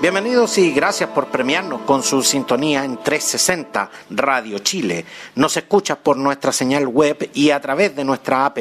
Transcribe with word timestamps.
Bienvenidos 0.00 0.58
y 0.58 0.70
gracias 0.70 1.10
por 1.10 1.26
premiarnos 1.26 1.80
con 1.80 2.04
su 2.04 2.22
sintonía 2.22 2.84
en 2.84 2.98
360 2.98 3.90
Radio 4.10 4.60
Chile. 4.60 5.04
Nos 5.34 5.56
escuchas 5.56 5.98
por 5.98 6.16
nuestra 6.16 6.52
señal 6.52 6.86
web 6.86 7.28
y 7.34 7.50
a 7.50 7.60
través 7.60 7.96
de 7.96 8.04
nuestra 8.04 8.46
app 8.46 8.58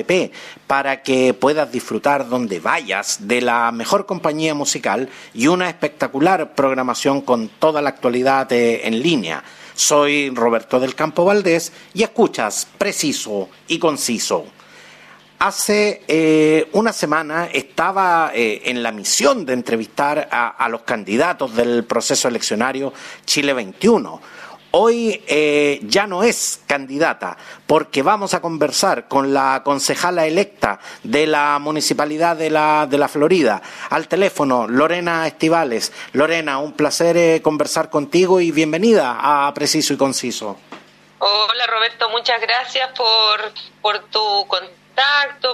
para 0.66 1.04
que 1.04 1.36
puedas 1.36 1.72
disfrutar 1.72 2.28
donde 2.28 2.60
vayas 2.60 3.28
de 3.28 3.42
la 3.42 3.72
mejor 3.72 4.08
compañía 4.08 4.56
musical 4.56 5.10
y 5.36 5.46
una 5.46 5.70
espectacular 5.70 6.56
programación 6.56 7.22
con 7.22 7.50
toda 7.50 7.84
la 7.84 7.90
actualidad 7.90 8.52
en 8.52 9.00
línea. 9.04 9.44
Soy 9.76 10.32
Roberto 10.32 10.80
del 10.80 10.96
Campo 10.96 11.24
Valdés 11.24 11.72
y 11.94 12.02
escuchas 12.02 12.68
preciso 12.80 13.48
y 13.68 13.78
conciso. 13.78 14.57
Hace 15.40 16.02
eh, 16.08 16.68
una 16.72 16.92
semana 16.92 17.46
estaba 17.54 18.32
eh, 18.34 18.64
en 18.66 18.82
la 18.82 18.92
misión 18.92 19.46
de 19.46 19.54
entrevistar 19.54 20.28
a, 20.32 20.68
los 20.68 20.82
candidatos 20.82 21.56
del 21.56 21.84
proceso 21.84 22.28
eleccionario 22.28 22.92
Chile 23.24 23.54
21. 23.54 24.20
Hoy 24.72 25.24
eh, 25.28 25.80
ya 25.84 26.08
no 26.08 26.24
es 26.24 26.62
candidata 26.66 27.38
porque 27.68 28.02
vamos 28.02 28.34
a 28.34 28.42
conversar 28.42 29.08
con 29.08 29.32
la 29.32 29.62
concejala 29.64 30.26
electa 30.26 30.80
de 31.04 31.28
la 31.28 31.60
Municipalidad 31.60 32.36
de 32.36 32.50
la, 32.50 32.88
de 32.90 32.98
la 32.98 33.08
Florida. 33.08 33.62
Al 33.92 34.08
teléfono, 34.08 34.68
Lorena 34.68 35.28
Estivales. 35.28 35.94
Lorena, 36.14 36.58
un 36.58 36.74
placer 36.74 37.44
conversar 37.44 37.92
contigo 37.92 38.42
y 38.42 38.50
bienvenida 38.50 39.18
a 39.20 39.54
Preciso 39.54 39.94
y 39.94 39.98
Conciso. 39.98 40.58
Hola 41.20 41.68
Roberto, 41.68 42.10
muchas 42.10 42.42
gracias 42.42 42.90
por, 42.98 43.52
por 43.82 44.00
tu 44.10 44.48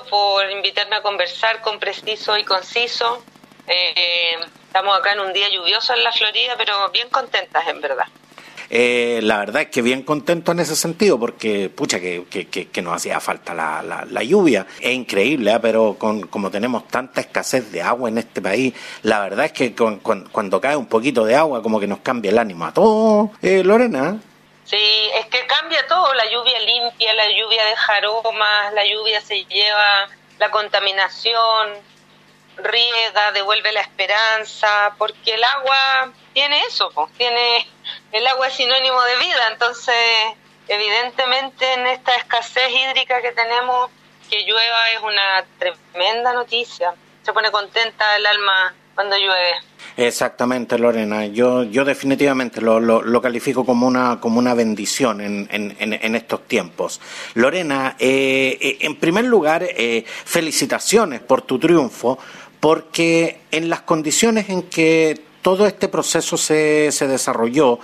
por 0.09 0.49
invitarme 0.52 0.95
a 0.95 1.02
conversar 1.02 1.61
con 1.61 1.80
Preciso 1.80 2.38
y 2.38 2.44
Conciso. 2.44 3.23
Eh, 3.67 4.36
estamos 4.67 4.97
acá 4.97 5.13
en 5.13 5.19
un 5.19 5.33
día 5.33 5.49
lluvioso 5.49 5.94
en 5.94 6.03
la 6.03 6.11
Florida, 6.11 6.55
pero 6.58 6.73
bien 6.91 7.09
contentas 7.09 7.67
en 7.67 7.81
verdad. 7.81 8.05
Eh, 8.69 9.19
la 9.23 9.38
verdad 9.39 9.64
es 9.64 9.67
que 9.69 9.81
bien 9.81 10.03
contento 10.03 10.52
en 10.52 10.59
ese 10.59 10.75
sentido, 10.75 11.19
porque 11.19 11.69
pucha 11.69 11.99
que, 11.99 12.25
que, 12.27 12.81
nos 12.81 12.95
hacía 12.95 13.19
falta 13.19 13.53
la, 13.53 14.05
la, 14.09 14.23
lluvia. 14.23 14.66
Es 14.80 14.94
increíble, 14.94 15.52
¿eh? 15.52 15.59
pero 15.61 15.95
con, 15.99 16.27
como 16.27 16.49
tenemos 16.49 16.88
tanta 16.88 17.21
escasez 17.21 17.71
de 17.71 17.81
agua 17.81 18.09
en 18.09 18.17
este 18.17 18.41
país, 18.41 18.73
la 19.03 19.19
verdad 19.19 19.45
es 19.45 19.52
que 19.52 19.75
cuando 19.75 20.61
cae 20.61 20.75
un 20.75 20.88
poquito 20.88 21.25
de 21.25 21.36
agua, 21.36 21.61
como 21.61 21.80
que 21.80 21.88
nos 21.88 21.99
cambia 21.99 22.31
el 22.31 22.39
ánimo 22.39 22.66
a 22.66 22.73
todos. 22.73 23.30
Lorena. 23.41 24.19
Sí, 24.66 25.11
es 25.16 25.25
que 25.28 25.45
cambia 25.45 25.86
todo, 25.88 26.14
la 26.14 26.25
lluvia 26.25 26.59
limpia, 26.59 27.14
la 27.14 27.28
lluvia 27.30 27.66
de 27.66 27.75
jaromas, 27.75 28.73
la 28.73 28.86
lluvia 28.86 29.20
se 29.22 29.44
lleva 29.45 30.08
la 30.39 30.50
contaminación, 30.52 31.73
riega, 32.58 33.31
devuelve 33.33 33.72
la 33.72 33.81
esperanza, 33.81 34.95
porque 34.97 35.33
el 35.33 35.44
agua 35.44 36.14
tiene 36.33 36.61
eso, 36.61 36.92
tiene 37.17 37.67
el 38.11 38.25
agua 38.28 38.47
es 38.47 38.53
sinónimo 38.53 39.02
de 39.03 39.17
vida, 39.17 39.47
entonces 39.52 39.95
evidentemente 40.67 41.73
en 41.73 41.88
esta 41.88 42.16
escasez 42.16 42.70
hídrica 42.70 43.22
que 43.22 43.31
tenemos, 43.31 43.92
que 44.30 44.44
llueva 44.44 44.92
es 44.92 45.02
una 45.02 45.45
tremenda 45.59 46.33
noticia. 46.33 46.94
Se 47.23 47.33
pone 47.33 47.52
contenta 47.52 48.16
el 48.16 48.26
alma 48.26 48.73
cuando 48.95 49.17
llueve. 49.17 49.60
Exactamente, 49.95 50.80
Lorena. 50.80 51.27
Yo, 51.27 51.64
yo 51.64 51.86
definitivamente 51.86 52.61
lo, 52.61 52.80
lo, 52.80 53.21
califico 53.21 53.64
como 53.64 53.86
una, 53.87 54.20
como 54.20 54.39
una 54.39 54.55
bendición 54.55 55.21
en, 55.21 55.48
en, 55.52 55.76
en 55.80 56.15
estos 56.15 56.48
tiempos. 56.48 56.99
Lorena, 57.36 57.95
eh, 57.99 58.58
eh, 58.59 58.77
en 58.81 58.95
primer 58.95 59.26
lugar, 59.26 59.64
eh, 59.64 60.04
felicitaciones 60.08 61.21
por 61.21 61.43
tu 61.43 61.59
triunfo, 61.59 62.17
porque 62.59 63.42
en 63.52 63.70
las 63.70 63.81
condiciones 63.81 64.49
en 64.49 64.64
que 64.64 65.21
todo 65.43 65.67
este 65.67 65.89
proceso 65.89 66.37
se, 66.37 66.89
se 66.93 67.05
desarrolló 67.05 67.77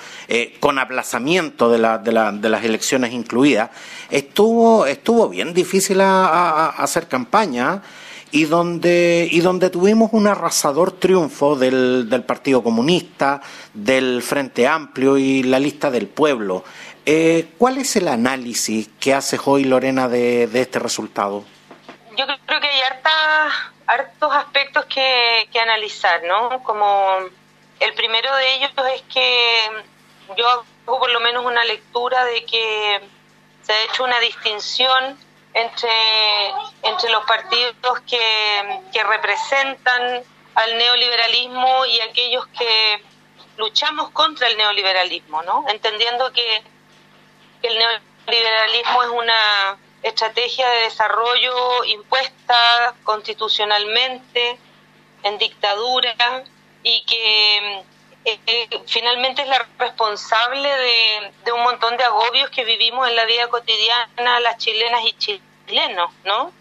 con 0.61 0.79
aplazamiento 0.79 1.69
de, 1.69 1.77
la, 1.77 1.97
de, 1.97 2.13
la, 2.13 2.31
de, 2.31 2.47
las 2.47 2.63
elecciones 2.63 3.11
incluidas, 3.11 3.69
estuvo, 4.09 4.85
estuvo 4.85 5.27
bien 5.27 5.53
difícil 5.53 5.99
a 5.99 6.69
hacer 6.69 7.09
campaña 7.09 7.81
y 8.31 8.45
donde, 8.45 9.27
y 9.31 9.41
donde 9.41 9.69
tuvimos 9.69 10.09
un 10.13 10.27
arrasador 10.27 10.91
triunfo 10.91 11.55
del, 11.55 12.09
del 12.09 12.23
Partido 12.23 12.63
Comunista, 12.63 13.41
del 13.73 14.21
Frente 14.21 14.67
Amplio 14.67 15.17
y 15.17 15.43
la 15.43 15.59
lista 15.59 15.89
del 15.89 16.07
pueblo. 16.07 16.63
Eh, 17.05 17.53
¿Cuál 17.57 17.77
es 17.77 17.95
el 17.95 18.07
análisis 18.07 18.89
que 18.99 19.13
hace 19.13 19.39
hoy 19.43 19.63
Lorena 19.63 20.07
de, 20.07 20.47
de 20.47 20.61
este 20.61 20.79
resultado? 20.79 21.43
Yo 22.15 22.25
creo 22.45 22.59
que 22.59 22.67
hay 22.67 22.81
hartos 23.87 24.31
aspectos 24.33 24.85
que, 24.85 25.49
que 25.51 25.59
analizar, 25.59 26.21
¿no? 26.23 26.61
Como 26.63 27.17
el 27.79 27.93
primero 27.93 28.35
de 28.35 28.55
ellos 28.55 28.71
es 28.93 29.01
que 29.11 29.59
yo 30.37 30.47
hago 30.47 30.99
por 30.99 31.09
lo 31.09 31.19
menos 31.21 31.45
una 31.45 31.63
lectura 31.63 32.25
de 32.25 32.45
que 32.45 32.99
se 33.63 33.73
ha 33.73 33.83
hecho 33.85 34.03
una 34.03 34.19
distinción 34.19 35.17
entre, 35.61 35.91
entre 36.83 37.09
los 37.09 37.25
partidos 37.25 37.99
que, 38.07 38.81
que 38.93 39.03
representan 39.03 40.23
al 40.55 40.77
neoliberalismo 40.77 41.85
y 41.85 41.99
aquellos 42.01 42.47
que 42.47 43.03
luchamos 43.57 44.09
contra 44.11 44.47
el 44.47 44.57
neoliberalismo, 44.57 45.41
¿no? 45.43 45.65
Entendiendo 45.67 46.31
que, 46.31 46.63
el 47.61 47.77
neoliberalismo 47.77 49.03
es 49.03 49.09
una 49.09 49.77
estrategia 50.01 50.69
de 50.69 50.81
desarrollo 50.83 51.83
impuesta 51.83 52.95
constitucionalmente 53.03 54.57
en 55.23 55.37
dictadura 55.37 56.45
y 56.83 57.03
que 57.03 57.83
eh, 58.23 58.69
finalmente 58.87 59.41
es 59.41 59.49
la 59.49 59.67
responsable 59.77 60.69
de, 60.69 61.33
de, 61.43 61.51
un 61.51 61.63
montón 61.63 61.97
de 61.97 62.05
agobios 62.05 62.49
que 62.49 62.63
vivimos 62.63 63.09
en 63.09 63.17
la 63.17 63.25
vida 63.25 63.49
cotidiana 63.49 64.39
las 64.39 64.57
chilenas 64.57 65.01
y 65.03 65.11
chilenos 65.17 65.48
¿no? 66.23 66.51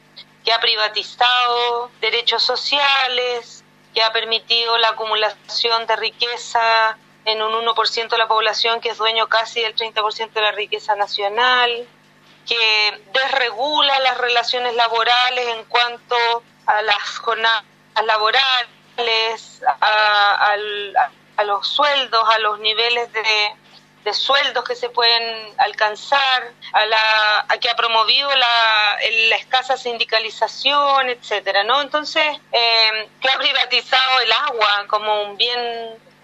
Que 0.45 0.53
ha 0.53 0.61
privatizado 0.61 1.91
derechos 2.01 2.43
sociales, 2.43 3.65
que 3.95 4.03
ha 4.03 4.13
permitido 4.13 4.77
la 4.79 4.89
acumulación 4.91 5.87
de 5.87 5.97
riqueza 5.97 6.97
en 7.25 7.43
un 7.43 7.53
1% 7.67 8.09
de 8.09 8.19
la 8.19 8.29
población 8.29 8.81
que 8.81 8.91
es 8.91 8.99
dueño 8.99 9.29
casi 9.29 9.61
del 9.61 9.75
30% 9.75 10.33
de 10.33 10.41
la 10.41 10.53
riqueza 10.53 10.95
nacional, 10.95 11.87
que 12.47 13.03
desregula 13.13 13.99
las 14.01 14.19
relaciones 14.19 14.75
laborales 14.75 15.47
en 15.49 15.65
cuanto 15.65 16.17
a 16.67 16.83
las 16.83 17.19
jornadas 17.19 17.65
laborales, 18.05 19.63
a 19.81 21.45
los 21.45 21.67
sueldos, 21.67 22.29
a 22.29 22.39
los 22.39 22.59
niveles 22.61 23.13
de, 23.13 23.55
de 24.09 24.15
sueldos 24.15 24.65
que 24.65 24.75
se 24.75 24.89
pueden 24.89 25.53
alcanzar, 25.59 26.51
a, 26.73 26.87
la, 26.87 27.47
que 27.61 27.69
ha 27.69 27.77
promovido 27.77 28.35
la, 28.35 28.99
la 29.29 29.37
escasa 29.37 29.77
sindicalización, 29.77 31.11
etcétera, 31.11 31.63
¿no? 31.65 31.83
Entonces, 31.83 32.25
eh, 32.51 33.09
que 33.21 33.29
ha 33.29 33.37
privatizado 33.37 34.21
el 34.21 34.33
agua 34.33 34.87
como 34.89 35.25
un 35.25 35.37
bien 35.37 35.61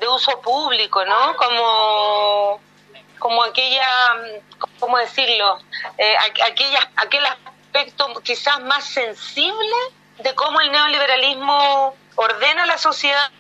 de 0.01 0.09
uso 0.09 0.41
público, 0.41 1.05
¿no? 1.05 1.37
Como 1.37 2.61
como 3.19 3.43
aquella, 3.43 3.87
¿cómo 4.79 4.99
decirlo? 4.99 5.59
Eh, 5.97 6.15
aquella, 6.47 6.91
aquel 6.97 7.25
aspecto 7.27 8.21
quizás 8.23 8.61
más 8.61 8.85
sensible 8.85 9.77
de 10.19 10.35
cómo 10.35 10.61
el 10.61 10.71
neoliberalismo 10.71 11.95
ordena 12.17 12.67
la 12.67 12.77
sociedad 12.77 13.31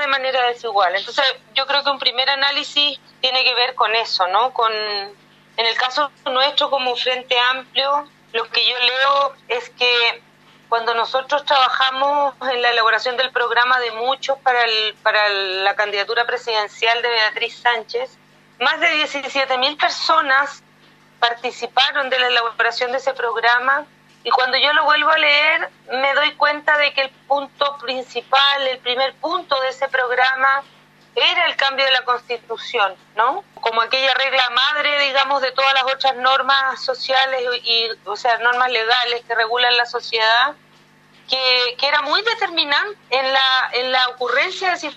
de 0.00 0.06
manera 0.06 0.42
desigual. 0.48 0.94
Entonces, 0.94 1.24
yo 1.54 1.66
creo 1.66 1.82
que 1.82 1.90
un 1.90 1.98
primer 1.98 2.28
análisis 2.28 2.98
tiene 3.20 3.44
que 3.44 3.54
ver 3.54 3.74
con 3.74 3.94
eso, 3.94 4.26
¿no? 4.28 4.52
Con, 4.52 4.72
en 4.72 5.66
el 5.66 5.76
caso 5.76 6.10
nuestro 6.30 6.70
como 6.70 6.96
Frente 6.96 7.38
Amplio, 7.38 8.08
lo 8.32 8.48
que 8.50 8.66
yo 8.66 8.78
leo 8.78 9.34
es 9.48 9.70
que 9.70 10.22
cuando 10.68 10.94
nosotros 10.94 11.44
trabajamos 11.44 12.34
en 12.50 12.60
la 12.60 12.70
elaboración 12.70 13.16
del 13.16 13.30
programa 13.30 13.78
de 13.80 13.92
muchos 13.92 14.38
para, 14.38 14.62
el, 14.64 14.94
para 15.02 15.28
la 15.28 15.74
candidatura 15.76 16.26
presidencial 16.26 17.00
de 17.02 17.08
Beatriz 17.08 17.58
Sánchez, 17.58 18.18
más 18.58 18.80
de 18.80 18.88
17.000 19.04 19.78
personas 19.78 20.62
participaron 21.20 22.10
de 22.10 22.18
la 22.18 22.28
elaboración 22.28 22.92
de 22.92 22.98
ese 22.98 23.14
programa 23.14 23.86
y 24.26 24.30
cuando 24.30 24.58
yo 24.58 24.72
lo 24.72 24.82
vuelvo 24.82 25.10
a 25.10 25.18
leer 25.18 25.70
me 25.92 26.12
doy 26.14 26.32
cuenta 26.32 26.76
de 26.78 26.92
que 26.92 27.02
el 27.02 27.10
punto 27.28 27.78
principal, 27.78 28.66
el 28.66 28.78
primer 28.80 29.14
punto 29.14 29.58
de 29.60 29.68
ese 29.68 29.86
programa 29.86 30.64
era 31.14 31.46
el 31.46 31.54
cambio 31.54 31.84
de 31.84 31.92
la 31.92 32.04
Constitución, 32.04 32.96
¿no? 33.14 33.44
Como 33.60 33.80
aquella 33.82 34.12
regla 34.14 34.50
madre, 34.50 34.98
digamos, 35.06 35.42
de 35.42 35.52
todas 35.52 35.72
las 35.74 35.84
otras 35.84 36.16
normas 36.16 36.84
sociales 36.84 37.40
y, 37.62 37.88
o 38.04 38.16
sea, 38.16 38.36
normas 38.38 38.72
legales 38.72 39.22
que 39.28 39.34
regulan 39.36 39.76
la 39.76 39.86
sociedad, 39.86 40.56
que, 41.28 41.76
era 41.86 42.02
muy 42.02 42.20
determinante 42.22 42.98
en 43.10 43.32
la, 43.32 43.70
en 43.74 43.92
la 43.92 44.08
ocurrencia 44.08 44.74
de 44.74 44.92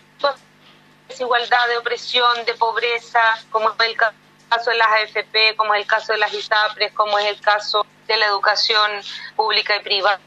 desigualdad, 1.08 1.68
de 1.68 1.78
opresión, 1.78 2.46
de 2.46 2.56
pobreza, 2.56 3.22
como 3.52 3.70
es 3.70 3.76
el 3.80 3.96
caso 3.96 4.72
de 4.72 4.76
las 4.76 4.88
AFP, 4.88 5.56
como 5.56 5.76
es 5.76 5.82
el 5.82 5.88
caso 5.88 6.14
de 6.14 6.18
las 6.18 6.34
ISAPRES, 6.34 6.94
como 6.94 7.20
es 7.20 7.28
el 7.28 7.40
caso 7.40 7.86
de 8.10 8.18
la 8.18 8.26
educación 8.26 8.92
pública 9.36 9.78
y 9.78 9.82
privada, 9.82 10.20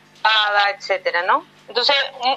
etcétera, 0.74 1.22
¿no? 1.22 1.44
Entonces, 1.68 1.96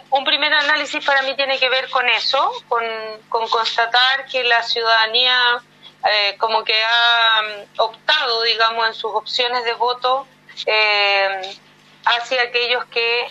un 0.09 0.23
primer 0.25 0.53
análisis 0.53 1.05
para 1.05 1.21
mí 1.21 1.35
tiene 1.35 1.59
que 1.59 1.69
ver 1.69 1.89
con 1.89 2.07
eso, 2.09 2.51
con, 2.67 2.83
constatar 3.29 4.25
que 4.25 4.43
la 4.43 4.63
ciudadanía 4.63 5.61
eh, 6.03 6.35
como 6.37 6.63
que 6.63 6.73
ha 6.83 7.41
mm, 7.41 7.79
optado, 7.79 8.41
digamos, 8.43 8.87
en 8.87 8.93
sus 8.93 9.11
opciones 9.13 9.63
de 9.65 9.73
voto 9.73 10.27
eh, 10.65 11.41
hacia 12.05 12.41
aquellos 12.43 12.85
que 12.85 13.27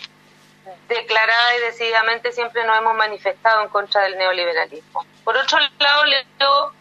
declarada 0.88 1.56
y 1.56 1.60
decididamente 1.60 2.32
siempre 2.32 2.64
nos 2.64 2.78
hemos 2.78 2.94
manifestado 2.94 3.62
en 3.62 3.68
contra 3.68 4.02
del 4.02 4.16
neoliberalismo. 4.16 5.04
Por 5.24 5.36
otro 5.36 5.58
lado, 5.78 6.04
leo 6.04 6.72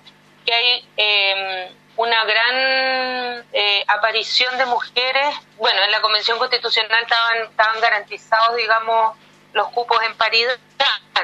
que 0.45 0.53
hay 0.53 0.89
eh, 0.97 1.71
una 1.97 2.25
gran 2.25 3.45
eh, 3.53 3.83
aparición 3.87 4.57
de 4.57 4.65
mujeres. 4.65 5.35
Bueno, 5.57 5.81
en 5.83 5.91
la 5.91 6.01
Convención 6.01 6.37
Constitucional 6.37 7.03
estaban, 7.03 7.37
estaban 7.49 7.79
garantizados, 7.81 8.55
digamos, 8.55 9.17
los 9.53 9.67
cupos 9.69 9.97
en 10.03 10.15
paridad, 10.15 10.57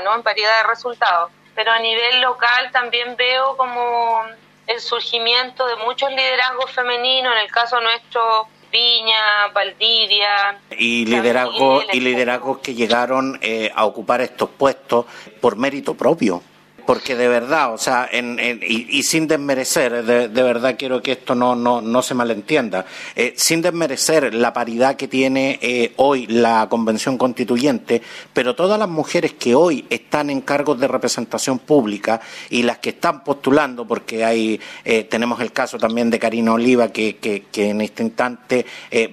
¿no? 0.03 0.15
En 0.15 0.23
paridad 0.23 0.61
de 0.61 0.67
resultados. 0.67 1.31
Pero 1.55 1.71
a 1.71 1.79
nivel 1.79 2.21
local 2.21 2.71
también 2.71 3.15
veo 3.15 3.57
como 3.57 4.23
el 4.67 4.79
surgimiento 4.79 5.65
de 5.67 5.75
muchos 5.77 6.11
liderazgos 6.11 6.71
femeninos, 6.71 7.33
en 7.33 7.39
el 7.39 7.51
caso 7.51 7.81
nuestro 7.81 8.47
Viña, 8.71 9.47
Valdivia. 9.51 10.59
Y 10.69 11.05
liderazgos 11.05 11.85
y 11.91 11.99
liderazgos 11.99 12.59
que 12.59 12.75
llegaron 12.75 13.39
eh, 13.41 13.71
a 13.75 13.85
ocupar 13.85 14.21
estos 14.21 14.49
puestos 14.49 15.05
por 15.41 15.55
mérito 15.55 15.95
propio 15.95 16.43
porque 16.89 17.15
de 17.15 17.27
verdad, 17.27 17.71
o 17.71 17.77
sea, 17.77 18.09
en, 18.11 18.39
y, 18.63 19.03
sin 19.03 19.27
desmerecer, 19.27 20.03
de, 20.03 20.41
verdad 20.41 20.75
quiero 20.75 21.03
que 21.03 21.11
esto 21.11 21.35
no, 21.35 21.55
no, 21.55 21.81
no 21.81 22.01
se 22.01 22.15
malentienda, 22.15 22.83
eh, 23.15 23.35
sin 23.37 23.61
desmerecer 23.61 24.33
la 24.33 24.51
paridad 24.53 24.95
que 24.95 25.07
tiene 25.07 25.59
eh, 25.61 25.93
hoy 25.97 26.25
la 26.25 26.65
Convención 26.67 27.15
Constituyente, 27.15 28.01
pero 28.33 28.55
todas 28.55 28.79
las 28.79 28.89
mujeres 28.89 29.33
que 29.33 29.53
hoy 29.53 29.85
están 29.87 30.31
en 30.31 30.41
cargos 30.41 30.79
de 30.79 30.87
representación 30.87 31.59
pública 31.59 32.21
y 32.49 32.63
las 32.63 32.79
que 32.79 32.89
están 32.89 33.23
postulando, 33.23 33.85
porque 33.85 34.25
hay, 34.25 34.59
eh, 34.83 35.03
tenemos 35.03 35.39
el 35.41 35.51
caso 35.51 35.77
también 35.77 36.09
de 36.09 36.17
Karina 36.17 36.53
Oliva, 36.53 36.87
que, 36.87 37.17
que, 37.17 37.69
en 37.69 37.81
este 37.81 38.01
instante 38.01 38.65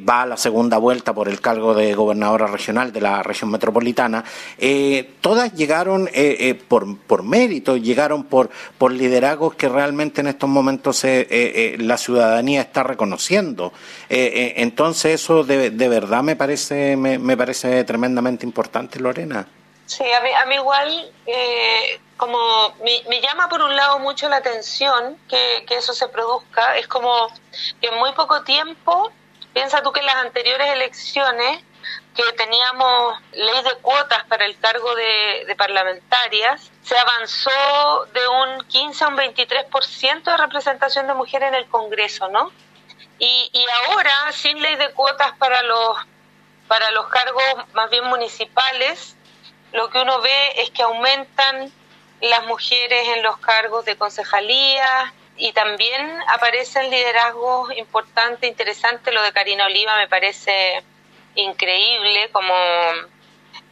va 0.08 0.22
a 0.22 0.26
la 0.26 0.38
segunda 0.38 0.78
vuelta 0.78 1.12
por 1.12 1.28
el 1.28 1.42
cargo 1.42 1.74
de 1.74 1.92
gobernadora 1.92 2.46
regional 2.46 2.90
de 2.90 3.02
la 3.02 3.22
región 3.22 3.50
metropolitana, 3.50 4.24
todas 5.20 5.52
llegaron 5.52 6.08
por, 6.68 6.96
por 7.00 7.22
mérito 7.22 7.65
llegaron 7.74 8.24
por, 8.24 8.50
por 8.78 8.92
liderazgos 8.92 9.54
que 9.56 9.68
realmente 9.68 10.20
en 10.20 10.28
estos 10.28 10.48
momentos 10.48 11.02
eh, 11.04 11.26
eh, 11.30 11.76
la 11.80 11.96
ciudadanía 11.96 12.60
está 12.60 12.84
reconociendo. 12.84 13.72
Eh, 14.08 14.54
entonces 14.58 15.20
eso 15.20 15.42
de, 15.42 15.70
de, 15.70 15.88
verdad 15.88 16.22
me 16.22 16.36
parece, 16.36 16.96
me, 16.96 17.36
parece 17.36 17.82
tremendamente 17.84 18.46
importante, 18.46 19.00
Lorena. 19.00 19.48
Sí, 19.86 20.04
a 20.04 20.20
mí, 20.20 20.30
a 20.32 20.46
mí 20.46 20.54
igual, 20.56 21.10
como 22.16 22.38
me, 22.84 23.20
llama 23.20 23.48
por 23.48 23.62
un 23.62 23.74
lado 23.74 23.98
mucho 23.98 24.28
la 24.28 24.36
atención 24.36 25.16
que, 25.28 25.64
que 25.66 25.76
eso 25.76 25.92
se 25.92 26.08
produzca, 26.08 26.76
es 26.76 26.86
como 26.86 27.28
que 27.80 27.88
en 27.88 27.98
muy 27.98 28.12
poco 28.12 28.42
tiempo, 28.42 29.10
piensa 29.54 29.82
tú 29.82 29.90
que 29.90 30.00
en 30.00 30.06
las 30.06 30.16
anteriores 30.16 30.68
elecciones, 30.70 31.62
que 32.16 32.32
teníamos 32.32 33.20
ley 33.32 33.62
de 33.62 33.74
cuotas 33.82 34.24
para 34.24 34.46
el 34.46 34.58
cargo 34.58 34.94
de, 34.94 35.54
parlamentarias, 35.56 36.70
se 36.82 36.96
avanzó 36.96 38.06
de 38.12 38.26
un 38.28 38.64
15 38.64 39.04
a 39.04 39.08
un 39.08 39.16
23% 39.16 40.22
de 40.24 40.36
representación 40.36 41.06
de 41.06 41.14
mujeres 41.14 41.48
en 41.48 41.54
el 41.54 41.66
Congreso, 41.66 42.28
¿no? 42.28 42.50
Y, 43.18 43.50
y 43.52 43.66
ahora, 43.86 44.32
sin 44.32 44.60
ley 44.60 44.76
de 44.76 44.90
cuotas 44.92 45.32
para 45.38 45.62
los, 45.62 45.98
para 46.66 46.90
los 46.90 47.06
cargos 47.08 47.44
más 47.74 47.90
bien 47.90 48.04
municipales, 48.04 49.16
lo 49.72 49.90
que 49.90 50.00
uno 50.00 50.20
ve 50.20 50.62
es 50.62 50.70
que 50.70 50.82
aumentan 50.82 51.70
las 52.20 52.46
mujeres 52.46 53.08
en 53.08 53.22
los 53.22 53.36
cargos 53.38 53.84
de 53.84 53.96
concejalía 53.96 55.12
y 55.36 55.52
también 55.52 56.18
aparecen 56.28 56.90
liderazgos 56.90 57.76
importantes, 57.76 58.48
interesantes. 58.48 59.12
Lo 59.12 59.22
de 59.22 59.32
Karina 59.32 59.66
Oliva 59.66 59.96
me 59.96 60.08
parece 60.08 60.82
increíble, 61.36 62.30
como 62.32 62.54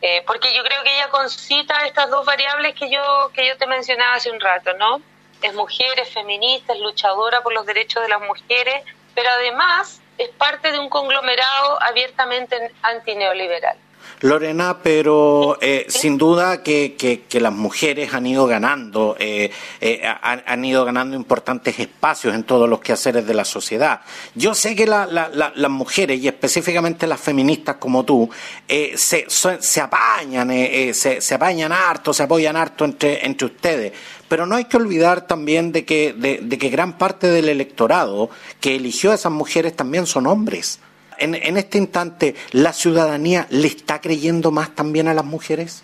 eh, 0.00 0.22
porque 0.26 0.54
yo 0.54 0.62
creo 0.62 0.82
que 0.82 0.94
ella 0.94 1.08
concita 1.08 1.86
estas 1.86 2.10
dos 2.10 2.24
variables 2.24 2.74
que 2.74 2.90
yo 2.90 3.30
que 3.34 3.46
yo 3.46 3.56
te 3.56 3.66
mencionaba 3.66 4.14
hace 4.14 4.30
un 4.30 4.40
rato, 4.40 4.74
¿no? 4.74 5.00
Es 5.42 5.54
mujer, 5.54 5.98
es 5.98 6.12
feminista, 6.12 6.72
es 6.72 6.80
luchadora 6.80 7.42
por 7.42 7.52
los 7.52 7.66
derechos 7.66 8.02
de 8.02 8.08
las 8.08 8.20
mujeres, 8.20 8.84
pero 9.14 9.28
además 9.30 10.00
es 10.18 10.28
parte 10.30 10.72
de 10.72 10.78
un 10.78 10.88
conglomerado 10.88 11.82
abiertamente 11.82 12.72
antineoliberal. 12.82 13.76
Lorena, 14.20 14.78
pero 14.82 15.58
eh, 15.60 15.86
sin 15.88 16.16
duda 16.16 16.62
que, 16.62 16.94
que, 16.96 17.40
las 17.40 17.52
mujeres 17.52 18.14
han 18.14 18.26
ido 18.26 18.46
ganando, 18.46 19.16
eh, 19.18 19.50
eh, 19.80 20.02
han, 20.22 20.64
ido 20.64 20.84
ganando 20.84 21.16
importantes 21.16 21.78
espacios 21.78 22.34
en 22.34 22.44
todos 22.44 22.68
los 22.68 22.80
quehaceres 22.80 23.26
de 23.26 23.34
la 23.34 23.44
sociedad. 23.44 24.00
Yo 24.34 24.54
sé 24.54 24.74
que 24.74 24.86
las 24.86 25.70
mujeres, 25.70 26.20
y 26.20 26.28
específicamente 26.28 27.06
las 27.06 27.20
feministas 27.20 27.76
como 27.76 28.04
tú, 28.04 28.30
se, 28.68 29.26
se, 29.28 29.80
apañan, 29.80 30.48
se, 30.94 31.20
se, 31.20 31.34
apañan 31.34 31.72
harto, 31.72 32.14
se 32.14 32.22
apoyan 32.22 32.56
harto 32.56 32.84
entre, 32.84 33.26
entre 33.26 33.46
ustedes. 33.46 33.92
Pero 34.28 34.46
no 34.46 34.56
hay 34.56 34.64
que 34.64 34.76
olvidar 34.76 35.26
también 35.26 35.70
de 35.72 35.84
que, 35.84 36.12
de 36.12 36.58
que 36.58 36.68
gran 36.70 36.96
parte 36.96 37.26
del 37.26 37.48
electorado 37.48 38.30
que 38.60 38.76
eligió 38.76 39.12
a 39.12 39.16
esas 39.16 39.32
mujeres 39.32 39.76
también 39.76 40.06
son 40.06 40.26
hombres 40.26 40.80
en, 41.18 41.56
este 41.56 41.78
instante, 41.78 42.34
¿la 42.52 42.72
ciudadanía 42.72 43.46
le 43.50 43.68
está 43.68 44.00
creyendo 44.00 44.50
más 44.50 44.74
también 44.74 45.08
a 45.08 45.14
las 45.14 45.24
mujeres? 45.24 45.82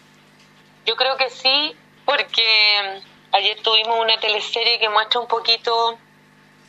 Yo 0.86 0.96
creo 0.96 1.16
que 1.16 1.30
sí, 1.30 1.76
porque 2.04 3.02
ayer 3.32 3.60
tuvimos 3.62 3.98
una 4.00 4.18
teleserie 4.18 4.78
que 4.78 4.88
muestra 4.88 5.20
un 5.20 5.28
poquito 5.28 5.98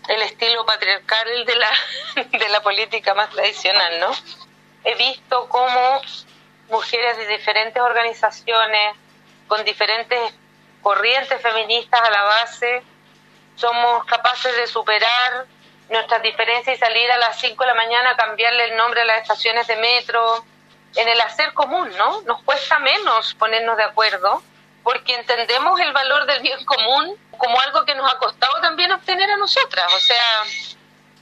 el 0.07 0.21
estilo 0.23 0.65
patriarcal 0.65 1.45
de 1.45 1.55
la, 1.55 1.69
de 2.37 2.49
la 2.49 2.61
política 2.61 3.13
más 3.13 3.29
tradicional, 3.29 3.99
¿no? 3.99 4.11
He 4.83 4.95
visto 4.95 5.47
cómo 5.49 6.01
mujeres 6.69 7.17
de 7.17 7.27
diferentes 7.27 7.81
organizaciones, 7.81 8.95
con 9.47 9.63
diferentes 9.65 10.33
corrientes 10.81 11.41
feministas 11.41 12.01
a 12.01 12.09
la 12.09 12.23
base, 12.23 12.81
somos 13.55 14.05
capaces 14.05 14.55
de 14.55 14.67
superar 14.67 15.45
nuestras 15.91 16.21
diferencias 16.23 16.77
y 16.77 16.79
salir 16.79 17.11
a 17.11 17.17
las 17.17 17.39
5 17.39 17.63
de 17.63 17.67
la 17.67 17.75
mañana 17.75 18.11
a 18.11 18.15
cambiarle 18.15 18.65
el 18.65 18.77
nombre 18.77 19.01
a 19.01 19.05
las 19.05 19.21
estaciones 19.21 19.67
de 19.67 19.75
metro, 19.75 20.43
en 20.95 21.07
el 21.07 21.21
hacer 21.21 21.53
común, 21.53 21.89
¿no? 21.97 22.21
Nos 22.21 22.41
cuesta 22.43 22.79
menos 22.79 23.33
ponernos 23.35 23.77
de 23.77 23.83
acuerdo 23.83 24.41
porque 24.83 25.15
entendemos 25.15 25.79
el 25.79 25.93
valor 25.93 26.25
del 26.25 26.41
bien 26.41 26.63
común 26.65 27.15
como 27.37 27.59
algo 27.61 27.85
que 27.85 27.95
nos 27.95 28.11
ha 28.11 28.17
costado 28.17 28.59
también 28.61 28.91
obtener 28.91 29.29
a 29.29 29.37
nosotras. 29.37 29.93
O 29.93 29.99
sea, 29.99 30.43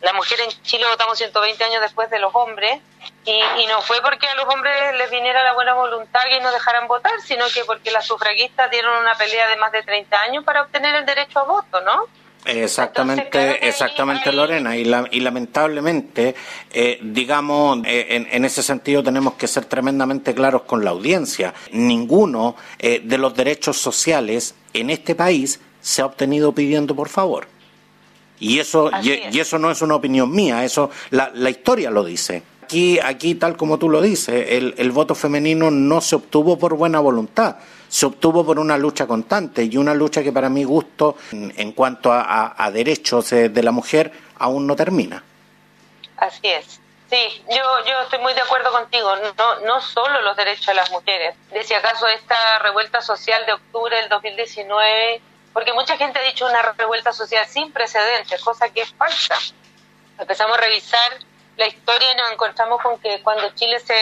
la 0.02 0.14
mujer 0.14 0.40
en 0.42 0.50
Chile 0.64 0.86
votamos 0.88 1.18
120 1.18 1.64
años 1.64 1.82
después 1.82 2.10
de 2.10 2.20
los 2.20 2.34
hombres 2.34 2.80
y, 3.26 3.32
y, 3.58 3.68
no 3.68 3.82
fue 3.82 4.02
porque 4.02 4.28
a 4.28 4.36
los 4.36 4.46
hombres 4.46 4.96
les 4.96 5.12
viniera 5.12 5.44
la 5.44 5.54
buena 5.54 5.74
voluntad 5.74 6.22
y 6.32 6.40
nos 6.40 6.54
dejaran 6.54 6.88
votar, 6.88 7.20
sino 7.22 7.46
que 7.50 7.66
porque 7.66 7.92
las 7.92 8.06
sufragistas 8.06 8.72
dieron 8.72 8.98
una 8.98 9.16
pelea 9.16 9.48
de 9.50 9.58
más 9.58 9.72
de 9.72 9.84
30 9.84 10.22
años 10.22 10.44
para 10.44 10.62
obtener 10.62 10.96
el 10.96 11.06
derecho 11.06 11.40
a 11.40 11.44
voto, 11.44 11.82
¿no? 11.82 12.06
Exactamente, 12.46 13.68
exactamente 13.68 14.32
Lorena, 14.32 14.76
y, 14.76 14.82
y 15.12 15.20
lamentablemente, 15.20 16.36
eh, 16.72 17.00
digamos, 17.02 17.80
eh, 17.86 18.28
en, 18.32 18.46
ese 18.46 18.64
sentido 18.64 19.04
tenemos 19.04 19.34
que 19.34 19.48
ser 19.48 19.66
tremendamente 19.66 20.34
claros 20.34 20.64
con 20.64 20.84
la 20.84 20.92
audiencia. 20.92 21.54
Ninguno 21.72 22.56
eh, 22.80 23.02
de 23.04 23.18
los 23.18 23.36
derechos 23.36 23.78
sociales 23.78 24.56
en 24.74 24.90
este 24.90 25.16
país 25.16 25.60
se 25.82 26.02
ha 26.02 26.06
obtenido 26.06 26.54
pidiendo 26.54 26.96
por 26.96 27.10
favor. 27.10 27.48
Y 28.40 28.60
eso, 28.60 28.90
y, 29.04 29.38
eso 29.38 29.60
no 29.60 29.70
es 29.70 29.82
una 29.82 29.96
opinión 29.96 30.32
mía, 30.32 30.64
eso 30.64 30.90
la, 31.10 31.32
la 31.34 31.50
historia 31.50 31.92
lo 31.92 32.06
dice. 32.06 32.42
Aquí, 32.64 33.00
aquí, 33.00 33.36
tal 33.36 33.58
como 33.58 33.78
tú 33.78 33.90
lo 33.90 34.02
dices, 34.02 34.46
el, 34.50 34.76
el 34.78 34.92
voto 34.92 35.14
femenino 35.14 35.72
no 35.72 36.00
se 36.02 36.16
obtuvo 36.16 36.58
por 36.58 36.76
buena 36.76 37.00
voluntad 37.00 37.58
se 37.90 38.06
obtuvo 38.06 38.46
por 38.46 38.60
una 38.60 38.78
lucha 38.78 39.06
constante 39.06 39.64
y 39.64 39.76
una 39.76 39.94
lucha 39.94 40.24
que 40.24 40.32
para 40.32 40.48
mi 40.48 40.64
gusto, 40.64 41.18
en, 41.32 41.72
cuanto 41.74 42.12
a, 42.14 42.72
derechos 42.72 43.32
eh, 43.34 43.50
de 43.50 43.64
la 43.64 43.72
mujer, 43.72 44.12
aún 44.38 44.66
no 44.66 44.76
termina. 44.76 45.24
Así 46.18 46.48
es. 46.48 46.80
Sí, 47.10 47.44
yo, 47.50 47.86
yo 47.88 48.02
estoy 48.04 48.20
muy 48.20 48.34
de 48.36 48.42
acuerdo 48.42 48.72
contigo. 48.72 49.10
No, 49.16 49.60
no 49.66 49.82
solo 49.82 50.22
los 50.22 50.38
derechos 50.38 50.68
de 50.68 50.76
las 50.76 50.92
mujeres. 50.92 51.36
De 51.52 51.64
si 51.64 51.74
acaso 51.74 52.08
esta 52.08 52.60
revuelta 52.60 53.02
social 53.02 53.46
de 53.48 53.54
octubre 53.54 53.96
del 53.98 54.10
2019 54.10 55.22
porque 55.54 55.74
mucha 55.74 55.98
gente 55.98 56.20
ha 56.20 56.24
dicho 56.24 56.46
una 56.46 56.62
revuelta 56.74 57.12
social 57.12 57.46
sin 57.48 57.72
precedentes, 57.72 58.42
cosa 58.42 58.70
que 58.70 58.82
es 58.82 58.94
falsa. 58.94 59.36
Empezamos 60.18 60.58
a 60.58 60.62
revisar 60.62 61.20
la 61.58 61.68
historia 61.68 62.14
y 62.14 62.16
nos 62.16 62.32
encontramos 62.32 62.82
con 62.82 63.00
que 63.00 63.22
cuando 63.24 63.50
Chile 63.56 63.80
se, 63.80 63.96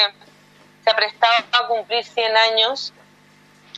se 0.84 0.94
prestaba 0.94 1.46
a 1.52 1.68
cumplir 1.68 2.04
100 2.04 2.38
años, 2.38 2.94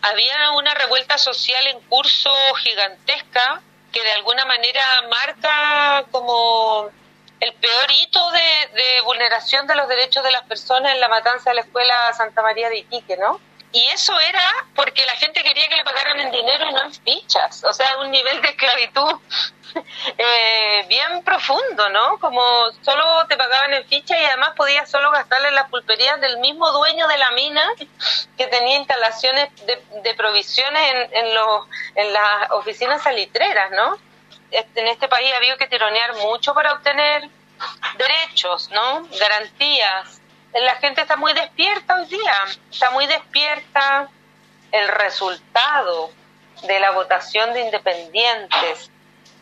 había 0.02 0.52
una 0.52 0.74
revuelta 0.74 1.18
social 1.18 1.68
en 1.68 1.80
curso 1.82 2.32
gigantesca 2.56 3.62
que 3.92 4.04
de 4.04 4.12
alguna 4.12 4.46
manera 4.46 4.82
marca 5.10 6.06
como 6.12 6.90
el 7.40 7.54
peor 7.54 7.92
hito 8.02 8.32
de, 8.32 9.02
vulneración 9.06 9.66
de 9.66 9.76
los 9.76 9.88
derechos 9.88 10.24
de 10.24 10.32
las 10.32 10.44
personas 10.44 10.94
en 10.94 11.00
la 11.00 11.08
matanza 11.08 11.50
de 11.50 11.56
la 11.56 11.62
escuela 11.62 12.14
Santa 12.14 12.42
María 12.42 12.70
de 12.70 12.80
Iquique, 12.80 13.18
¿no? 13.18 13.40
Y 13.72 13.86
eso 13.88 14.20
era 14.20 14.44
porque 14.76 15.06
la 15.06 15.16
gente 15.16 15.44
quería 15.44 15.68
que 15.68 15.76
le 15.76 15.84
pagaran 15.84 16.20
en 16.20 16.32
dinero 16.32 16.70
y 16.70 16.74
no 16.74 16.84
en 16.84 16.94
fichas, 16.94 17.64
o 17.64 17.72
sea, 17.72 17.98
un 18.00 18.10
nivel 18.10 18.42
de 18.42 18.50
esclavitud 18.50 19.20
eh, 20.18 20.86
bien 20.88 21.24
profundo, 21.24 21.88
¿no? 21.90 22.20
Como 22.20 22.42
solo 22.82 23.28
te 23.28 23.38
pagaban 23.38 23.74
en 23.76 23.86
fichas 23.86 24.18
y 24.20 24.26
además 24.26 24.54
podías 24.56 24.90
solo 24.90 25.12
gastarle 25.12 25.52
las 25.52 25.70
pulperías 25.70 26.20
del 26.20 26.40
mismo 26.40 26.72
dueño 26.72 27.08
de 27.08 27.18
la 27.18 27.30
mina 27.32 27.64
que 28.38 28.48
tenía 28.48 28.78
instalaciones 28.78 29.50
de, 29.66 30.14
provisiones 30.16 30.82
en, 30.92 31.26
en, 31.26 31.36
los, 31.36 31.68
en 31.96 32.12
las 32.12 32.52
oficinas 32.52 33.04
salitreras, 33.04 33.70
¿no? 33.72 33.98
en 34.52 34.88
este 34.88 35.08
país 35.08 35.32
ha 35.34 35.38
habido 35.38 35.58
que 35.58 35.68
tironear 35.68 36.16
mucho 36.16 36.54
para 36.54 36.74
obtener 36.74 37.30
derechos, 37.98 38.70
¿no? 38.72 39.08
Garantías. 39.20 40.22
La 40.54 40.76
gente 40.76 41.02
está 41.02 41.16
muy 41.16 41.34
despierta 41.34 41.96
hoy 41.96 42.06
día, 42.06 42.46
está 42.72 42.90
muy 42.92 43.06
despierta. 43.08 44.10
El 44.72 44.88
resultado 44.88 46.12
de 46.64 46.80
la 46.80 46.92
votación 46.92 47.54
de 47.54 47.62
independientes 47.62 48.92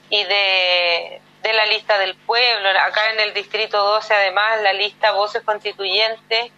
y 0.10 0.24
de, 0.24 1.22
de 1.44 1.54
la 1.54 1.66
lista 1.66 1.98
del 1.98 2.16
pueblo, 2.16 2.70
acá 2.70 3.12
en 3.12 3.20
el 3.22 3.34
distrito 3.34 3.78
12 3.78 4.14
además 4.14 4.62
la 4.62 4.74
lista 4.74 5.12
voces 5.12 5.42
constituyentes, 5.44 6.52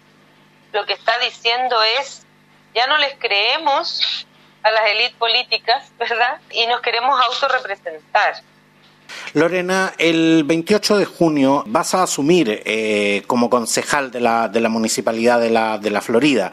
lo 0.72 0.86
que 0.86 0.94
está 0.94 1.18
diciendo 1.20 1.82
es, 1.82 2.26
ya 2.76 2.86
no 2.88 2.98
les 2.98 3.16
creemos 3.16 4.28
a 4.64 4.72
las 4.72 4.86
élites 4.88 5.16
políticas, 5.16 5.92
¿verdad? 5.98 6.40
Y 6.52 6.68
nos 6.68 6.82
queremos 6.82 7.20
autorrepresentar. 7.26 8.36
Lorena, 9.34 9.94
el 9.98 10.44
28 10.46 10.98
de 10.98 11.06
junio 11.06 11.64
vas 11.68 11.94
a 11.94 12.04
asumir 12.04 12.62
eh, 12.66 13.24
como 13.28 13.50
concejal 13.50 14.12
de 14.12 14.20
la, 14.20 14.48
de 14.48 14.60
la 14.60 14.70
Municipalidad 14.70 15.40
de 15.40 15.50
la, 15.50 15.78
de 15.78 15.90
la 15.90 16.02
Florida. 16.02 16.52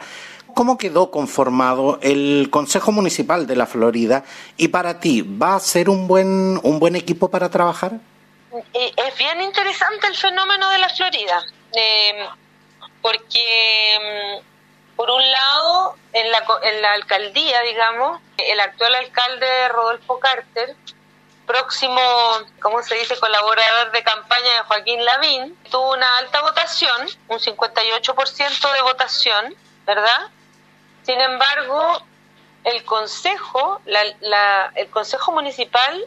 ¿Cómo 0.53 0.77
quedó 0.77 1.11
conformado 1.11 1.99
el 2.01 2.49
Consejo 2.49 2.91
Municipal 2.91 3.45
de 3.45 3.55
la 3.55 3.67
Florida? 3.67 4.23
Y 4.57 4.69
para 4.69 4.99
ti, 4.99 5.21
¿va 5.21 5.55
a 5.55 5.59
ser 5.59 5.89
un 5.89 6.07
buen, 6.07 6.59
un 6.63 6.79
buen 6.79 6.95
equipo 6.95 7.29
para 7.29 7.49
trabajar? 7.49 7.99
Eh, 8.73 8.91
es 8.95 9.17
bien 9.17 9.41
interesante 9.41 10.07
el 10.07 10.15
fenómeno 10.15 10.69
de 10.71 10.79
la 10.79 10.89
Florida, 10.89 11.43
eh, 11.73 12.25
porque 13.01 14.39
mm, 14.41 14.95
por 14.97 15.11
un 15.11 15.31
lado, 15.31 15.95
en 16.11 16.31
la, 16.31 16.43
en 16.63 16.81
la 16.81 16.93
alcaldía, 16.93 17.61
digamos, 17.61 18.19
el 18.37 18.59
actual 18.59 18.95
alcalde 18.95 19.69
Rodolfo 19.69 20.19
Carter, 20.19 20.75
próximo, 21.47 21.99
¿cómo 22.61 22.83
se 22.83 22.95
dice?, 22.95 23.19
colaborador 23.19 23.91
de 23.91 24.03
campaña 24.03 24.53
de 24.53 24.59
Joaquín 24.67 25.03
Lavín, 25.03 25.57
tuvo 25.71 25.93
una 25.93 26.17
alta 26.19 26.41
votación, 26.41 27.07
un 27.29 27.39
58% 27.39 28.73
de 28.73 28.81
votación, 28.83 29.55
¿verdad? 29.85 30.29
Sin 31.03 31.19
embargo, 31.19 32.03
el 32.65 32.83
consejo, 32.83 33.81
la, 33.85 34.71
el 34.75 34.89
consejo 34.89 35.31
municipal 35.31 36.05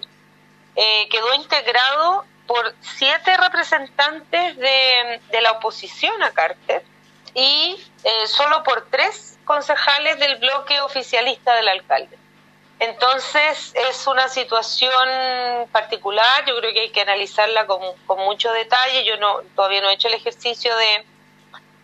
eh, 0.76 1.08
quedó 1.10 1.34
integrado 1.34 2.24
por 2.46 2.74
siete 2.80 3.36
representantes 3.36 4.56
de, 4.56 5.20
de 5.30 5.40
la 5.40 5.52
oposición 5.52 6.22
a 6.22 6.30
Carter 6.32 6.84
y 7.34 7.82
eh, 8.04 8.26
solo 8.26 8.62
por 8.62 8.86
tres 8.90 9.38
concejales 9.44 10.18
del 10.18 10.36
bloque 10.36 10.80
oficialista 10.80 11.54
del 11.54 11.68
alcalde. 11.68 12.19
Entonces 12.80 13.72
es 13.74 14.06
una 14.06 14.28
situación 14.28 15.68
particular, 15.70 16.44
yo 16.46 16.56
creo 16.56 16.72
que 16.72 16.80
hay 16.80 16.90
que 16.90 17.02
analizarla 17.02 17.66
con, 17.66 17.80
con 18.06 18.18
mucho 18.20 18.50
detalle. 18.52 19.04
Yo 19.04 19.16
no 19.18 19.40
todavía 19.54 19.82
no 19.82 19.90
he 19.90 19.94
hecho 19.94 20.08
el 20.08 20.14
ejercicio 20.14 20.74
de, 20.74 21.04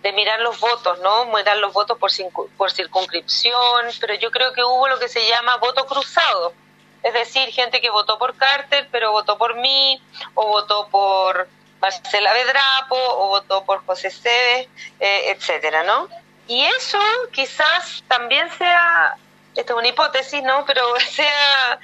de 0.02 0.12
mirar 0.12 0.40
los 0.40 0.58
votos, 0.58 0.98
¿no? 1.00 1.26
Mirar 1.26 1.58
los 1.58 1.74
votos 1.74 1.98
por, 1.98 2.10
por 2.56 2.70
circunscripción, 2.72 3.86
pero 4.00 4.14
yo 4.14 4.30
creo 4.30 4.54
que 4.54 4.64
hubo 4.64 4.88
lo 4.88 4.98
que 4.98 5.08
se 5.08 5.28
llama 5.28 5.56
voto 5.58 5.84
cruzado. 5.86 6.54
Es 7.02 7.12
decir, 7.12 7.52
gente 7.52 7.80
que 7.80 7.90
votó 7.90 8.18
por 8.18 8.34
Carter, 8.34 8.88
pero 8.90 9.12
votó 9.12 9.36
por 9.36 9.54
mí, 9.54 10.00
o 10.34 10.46
votó 10.46 10.88
por 10.88 11.46
Marcela 11.80 12.32
Bedrapo 12.32 12.96
o 12.96 13.28
votó 13.28 13.64
por 13.64 13.84
José 13.84 14.10
Cede, 14.10 14.68
eh, 14.98 15.30
etcétera, 15.30 15.82
¿no? 15.82 16.08
Y 16.48 16.64
eso 16.64 16.98
quizás 17.32 18.02
también 18.08 18.48
sea, 18.56 19.16
esto 19.56 19.72
es 19.72 19.78
una 19.78 19.88
hipótesis, 19.88 20.42
¿no? 20.42 20.64
Pero 20.66 20.82
sea 21.00 21.78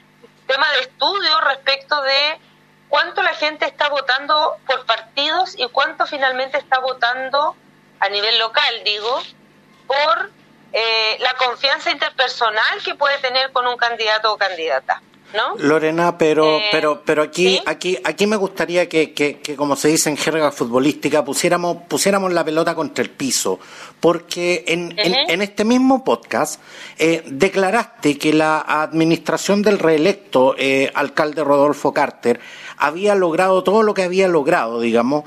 tema 0.47 0.71
de 0.73 0.81
estudio 0.81 1.41
respecto 1.41 2.00
de 2.02 2.38
cuánto 2.88 3.23
la 3.23 3.35
gente 3.35 3.64
está 3.64 3.88
votando 3.88 4.59
por 4.67 4.85
partidos 4.85 5.55
y 5.59 5.67
cuánto 5.69 6.07
finalmente 6.07 6.59
está 6.59 6.79
votando 6.81 7.57
a 8.00 8.09
nivel 8.09 8.38
local, 8.38 8.83
digo, 8.85 9.23
por 9.87 10.31
eh, 10.73 11.17
la 11.21 11.35
confianza 11.35 11.91
interpersonal 11.91 12.83
que 12.85 12.95
puede 12.95 13.19
tener 13.19 13.52
con 13.52 13.67
un 13.67 13.76
candidato 13.76 14.33
o 14.33 14.38
candidata. 14.38 15.00
Lorena, 15.59 16.19
pero, 16.19 16.59
eh, 16.59 16.62
pero, 16.71 17.03
pero 17.05 17.23
aquí, 17.23 17.61
aquí, 17.67 17.99
aquí 18.03 18.27
me 18.27 18.37
gustaría 18.37 18.89
que, 18.89 19.12
que, 19.12 19.41
como 19.57 19.77
se 19.77 19.89
dice 19.89 20.11
en 20.11 20.17
jerga 20.17 20.51
futbolística, 20.53 21.25
pusiéramos, 21.25 21.79
pusiéramos 21.89 22.33
la 22.33 22.45
pelota 22.45 22.75
contra 22.75 23.03
el 23.03 23.11
piso, 23.11 23.59
porque 24.01 24.65
en, 24.67 24.95
en, 24.99 25.43
este 25.43 25.65
mismo 25.65 26.05
podcast 26.05 26.61
eh, 26.99 27.23
declaraste 27.27 28.19
que 28.19 28.33
la 28.33 28.61
administración 28.61 29.62
del 29.62 29.79
reelecto 29.79 30.55
eh, 30.59 30.91
alcalde 30.95 31.45
Rodolfo 31.45 31.93
Carter 31.93 32.41
había 32.83 33.15
logrado 33.15 33.62
todo 33.62 33.85
lo 33.85 33.95
que 33.95 34.03
había 34.03 34.27
logrado, 34.27 34.81
digamos, 34.81 35.23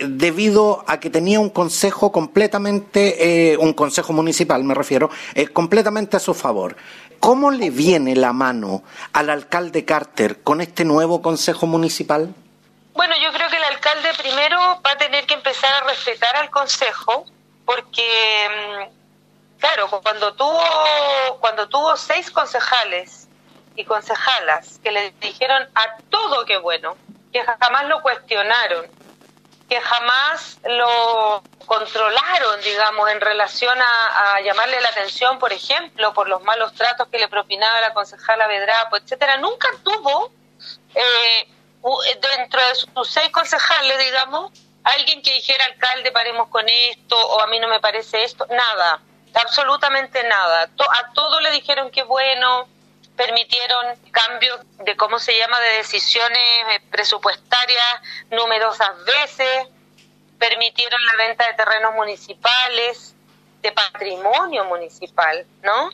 debido 0.00 0.84
a 0.86 0.98
que 1.00 1.10
tenía 1.10 1.38
un 1.38 1.50
consejo 1.50 2.10
completamente, 2.10 3.56
un 3.60 3.74
consejo 3.74 4.14
municipal, 4.14 4.64
me 4.64 4.74
refiero, 4.74 5.10
completamente 5.52 6.16
a 6.16 6.20
su 6.20 6.32
favor. 6.32 6.76
¿Cómo 7.20 7.50
le 7.50 7.68
viene 7.68 8.16
la 8.16 8.32
mano 8.32 8.82
al 9.12 9.28
alcalde 9.28 9.84
Carter 9.84 10.42
con 10.42 10.62
este 10.62 10.84
nuevo 10.84 11.20
Consejo 11.20 11.66
Municipal? 11.66 12.34
Bueno, 12.94 13.14
yo 13.22 13.32
creo 13.32 13.50
que 13.50 13.56
el 13.56 13.64
alcalde 13.64 14.08
primero 14.16 14.58
va 14.58 14.92
a 14.92 14.98
tener 14.98 15.26
que 15.26 15.34
empezar 15.34 15.70
a 15.82 15.86
respetar 15.88 16.36
al 16.36 16.48
Consejo, 16.48 17.26
porque, 17.66 18.48
mm, 18.48 19.58
claro, 19.58 19.88
cuando 20.02 20.32
tuvo, 20.34 20.62
cuando 21.40 21.68
tuvo 21.68 21.96
seis 21.96 22.30
concejales 22.30 23.27
y 23.78 23.84
concejalas 23.84 24.80
que 24.82 24.90
le 24.90 25.12
dijeron 25.20 25.68
a 25.76 25.98
todo 26.10 26.44
que 26.44 26.58
bueno, 26.58 26.96
que 27.32 27.44
jamás 27.44 27.84
lo 27.84 28.02
cuestionaron, 28.02 28.86
que 29.68 29.80
jamás 29.80 30.58
lo 30.64 31.44
controlaron, 31.64 32.60
digamos, 32.62 33.08
en 33.08 33.20
relación 33.20 33.78
a, 33.80 34.40
llamarle 34.40 34.80
la 34.80 34.88
atención, 34.88 35.38
por 35.38 35.52
ejemplo, 35.52 36.12
por 36.12 36.28
los 36.28 36.42
malos 36.42 36.72
tratos 36.74 37.06
que 37.06 37.20
le 37.20 37.28
propinaba 37.28 37.80
la 37.80 37.94
concejala 37.94 38.48
Bedrapo, 38.48 38.96
etcétera, 38.96 39.36
nunca 39.36 39.68
tuvo 39.84 40.32
eh, 40.96 41.48
dentro 42.36 42.60
de 42.66 42.74
sus 42.74 43.08
seis 43.08 43.30
concejales, 43.30 43.96
digamos, 43.98 44.50
alguien 44.82 45.22
que 45.22 45.34
dijera 45.34 45.66
alcalde 45.66 46.10
paremos 46.10 46.48
con 46.48 46.68
esto 46.68 47.16
o 47.16 47.40
a 47.40 47.46
mí 47.46 47.60
no 47.60 47.68
me 47.68 47.78
parece 47.78 48.24
esto, 48.24 48.44
nada, 48.50 49.00
absolutamente 49.34 50.20
nada. 50.24 50.62
A 50.62 51.12
todo 51.12 51.38
le 51.38 51.52
dijeron 51.52 51.92
que 51.92 52.02
bueno, 52.02 52.66
permitieron 53.18 53.96
cambios 54.12 54.60
de 54.84 54.96
cómo 54.96 55.18
se 55.18 55.36
llama 55.36 55.58
de 55.60 55.70
decisiones 55.78 56.38
eh, 56.70 56.80
presupuestarias 56.88 58.00
numerosas 58.30 59.04
veces, 59.04 59.66
permitieron 60.38 61.04
la 61.04 61.26
venta 61.26 61.46
de 61.48 61.54
terrenos 61.54 61.94
municipales, 61.94 63.16
de 63.60 63.72
patrimonio 63.72 64.64
municipal, 64.66 65.44
¿no? 65.62 65.90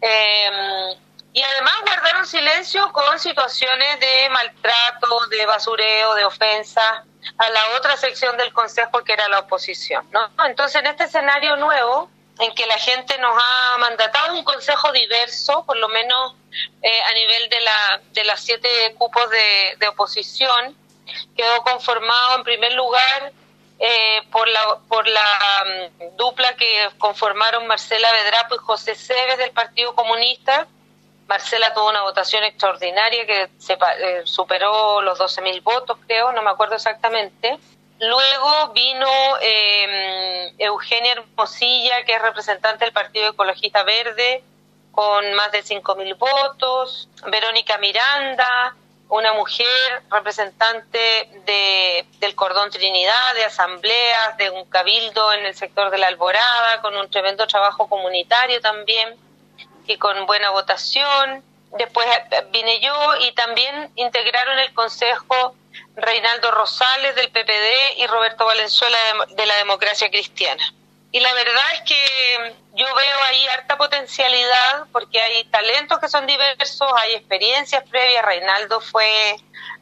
Em, 0.00 0.98
y 1.34 1.42
además 1.42 1.74
guardaron 1.82 2.26
silencio 2.26 2.90
con 2.92 3.18
situaciones 3.18 4.00
de 4.00 4.30
maltrato, 4.30 5.26
de 5.26 5.44
basureo, 5.44 6.14
de 6.14 6.24
ofensa 6.24 7.04
a 7.36 7.50
la 7.50 7.76
otra 7.76 7.98
sección 7.98 8.38
del 8.38 8.50
Consejo 8.54 9.04
que 9.04 9.12
era 9.12 9.28
la 9.28 9.40
oposición, 9.40 10.08
¿no? 10.10 10.30
Entonces, 10.46 10.80
en 10.80 10.86
este 10.86 11.04
escenario 11.04 11.56
nuevo, 11.56 12.10
en 12.38 12.54
que 12.54 12.66
la 12.66 12.78
gente 12.78 13.18
nos 13.18 13.36
ha 13.36 13.78
mandatado 13.78 14.34
un 14.34 14.44
consejo 14.44 14.90
diverso, 14.92 15.64
por 15.66 15.76
lo 15.76 15.88
menos 15.88 16.34
eh, 16.82 17.02
a 17.02 17.12
nivel 17.12 17.48
de, 17.48 17.60
la, 17.60 18.00
de 18.12 18.24
las 18.24 18.40
siete 18.40 18.68
cupos 18.98 19.28
de, 19.30 19.88
oposición, 19.88 20.76
quedó 21.36 21.62
conformado 21.62 22.36
en 22.36 22.44
primer 22.44 22.72
lugar 22.72 23.32
eh, 23.78 24.22
por 24.30 24.48
la, 24.48 24.78
por 24.88 25.06
la 25.06 25.64
mm, 25.66 26.16
dupla 26.16 26.54
que 26.56 26.88
conformaron 26.98 27.66
Marcela 27.66 28.10
Bedrapo 28.12 28.54
y 28.54 28.58
José 28.58 28.94
Cebes 28.94 29.38
del 29.38 29.50
Partido 29.50 29.94
Comunista, 29.94 30.66
Marcela 31.32 31.72
tuvo 31.72 31.88
una 31.88 32.02
votación 32.02 32.44
extraordinaria 32.44 33.24
que 33.24 33.48
se, 33.58 33.72
eh, 33.72 34.22
superó 34.24 35.00
los 35.00 35.18
12.000 35.18 35.62
votos, 35.62 35.96
creo, 36.06 36.30
no 36.32 36.42
me 36.42 36.50
acuerdo 36.50 36.74
exactamente. 36.74 37.58
Luego 38.02 38.72
vino 38.72 39.08
eh, 39.40 40.52
Eugenia 40.58 41.12
Hermosilla, 41.12 42.04
que 42.04 42.14
es 42.14 42.20
representante 42.20 42.84
del 42.84 42.92
Partido 42.92 43.30
Ecologista 43.30 43.84
Verde, 43.84 44.42
con 44.90 45.32
más 45.34 45.52
de 45.52 45.62
5.000 45.62 46.18
votos. 46.18 47.08
Verónica 47.28 47.78
Miranda, 47.78 48.74
una 49.08 49.34
mujer 49.34 50.02
representante 50.10 50.98
de, 51.46 52.04
del 52.18 52.34
Cordón 52.34 52.70
Trinidad, 52.70 53.34
de 53.36 53.44
asambleas, 53.44 54.36
de 54.36 54.50
un 54.50 54.64
cabildo 54.64 55.32
en 55.34 55.46
el 55.46 55.54
sector 55.54 55.92
de 55.92 55.98
la 55.98 56.08
Alborada, 56.08 56.82
con 56.82 56.96
un 56.96 57.08
tremendo 57.08 57.46
trabajo 57.46 57.88
comunitario 57.88 58.60
también 58.60 59.16
y 59.86 59.96
con 59.96 60.26
buena 60.26 60.50
votación. 60.50 61.44
Después 61.78 62.08
eh, 62.08 62.46
vine 62.50 62.80
yo 62.80 62.92
y 63.20 63.30
también 63.30 63.92
integraron 63.94 64.58
el 64.58 64.74
Consejo 64.74 65.54
Reinaldo 65.96 66.50
Rosales 66.50 67.14
del 67.14 67.30
PPD 67.30 67.98
y 67.98 68.06
Roberto 68.06 68.46
Valenzuela 68.46 68.98
de 69.30 69.46
la 69.46 69.56
Democracia 69.56 70.10
Cristiana. 70.10 70.62
Y 71.10 71.20
la 71.20 71.32
verdad 71.34 71.62
es 71.74 71.80
que 71.82 72.54
yo 72.74 72.86
veo 72.94 73.22
ahí 73.28 73.46
harta 73.48 73.76
potencialidad 73.76 74.86
porque 74.92 75.20
hay 75.20 75.44
talentos 75.44 75.98
que 75.98 76.08
son 76.08 76.26
diversos, 76.26 76.90
hay 76.96 77.12
experiencias 77.14 77.84
previas. 77.90 78.24
Reinaldo 78.24 78.80
fue, 78.80 79.36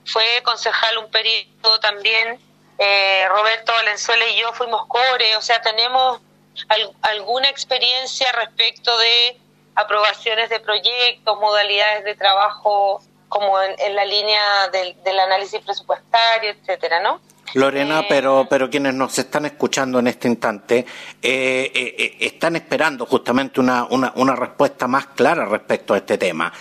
fue 0.04 0.24
concejal 0.42 0.98
un 0.98 1.10
periodo 1.10 1.78
también. 1.80 2.40
Eh, 2.78 3.26
Roberto 3.28 3.72
Valenzuela 3.72 4.26
y 4.26 4.40
yo 4.40 4.52
fuimos 4.54 4.86
core, 4.86 5.36
o 5.36 5.42
sea, 5.42 5.60
tenemos 5.60 6.20
alguna 7.02 7.48
experiencia 7.48 8.32
respecto 8.32 8.96
de 8.98 9.38
aprobaciones 9.74 10.50
de 10.50 10.60
proyectos, 10.60 11.38
modalidades 11.38 12.04
de 12.04 12.14
trabajo 12.14 13.02
como 13.30 13.58
en, 13.62 13.94
la 13.96 14.04
línea 14.04 14.68
del, 14.68 15.02
del 15.02 15.18
análisis 15.18 15.60
presupuestario, 15.62 16.50
etcétera, 16.50 17.00
¿no? 17.00 17.20
Lorena, 17.54 18.04
pero, 18.08 18.46
pero 18.48 18.70
quienes 18.70 18.94
nos 18.94 19.18
están 19.18 19.44
escuchando 19.44 19.98
en 19.98 20.06
este 20.06 20.28
instante 20.28 20.78
eh, 21.20 21.72
eh, 21.74 21.94
eh, 21.98 22.16
están 22.20 22.56
esperando 22.56 23.06
justamente 23.06 23.58
una, 23.60 23.86
una, 23.90 24.12
una, 24.16 24.36
respuesta 24.36 24.86
más 24.86 25.06
clara 25.08 25.44
respecto 25.46 25.94
a 25.94 25.98
este 25.98 26.16
tema. 26.16 26.52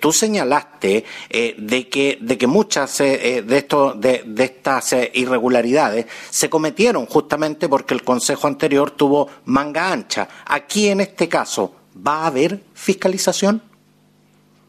tú 0.00 0.12
señalaste 0.12 1.04
de, 1.30 1.88
que, 1.88 2.18
de 2.20 2.38
que 2.38 2.46
muchas 2.46 2.98
de, 2.98 3.44
esto, 3.48 3.92
de, 3.94 4.22
de 4.26 4.44
estas 4.44 4.94
irregularidades 5.12 6.06
se 6.30 6.50
cometieron 6.50 7.06
justamente 7.06 7.68
porque 7.68 7.94
el 7.94 8.02
Consejo 8.02 8.46
anterior 8.46 8.90
tuvo 8.90 9.28
manga 9.44 9.92
ancha. 9.92 10.28
Aquí, 10.46 10.88
en 10.88 11.00
este 11.00 11.28
caso, 11.28 11.74
¿va 11.94 12.22
a 12.22 12.26
haber 12.26 12.60
fiscalización? 12.74 13.62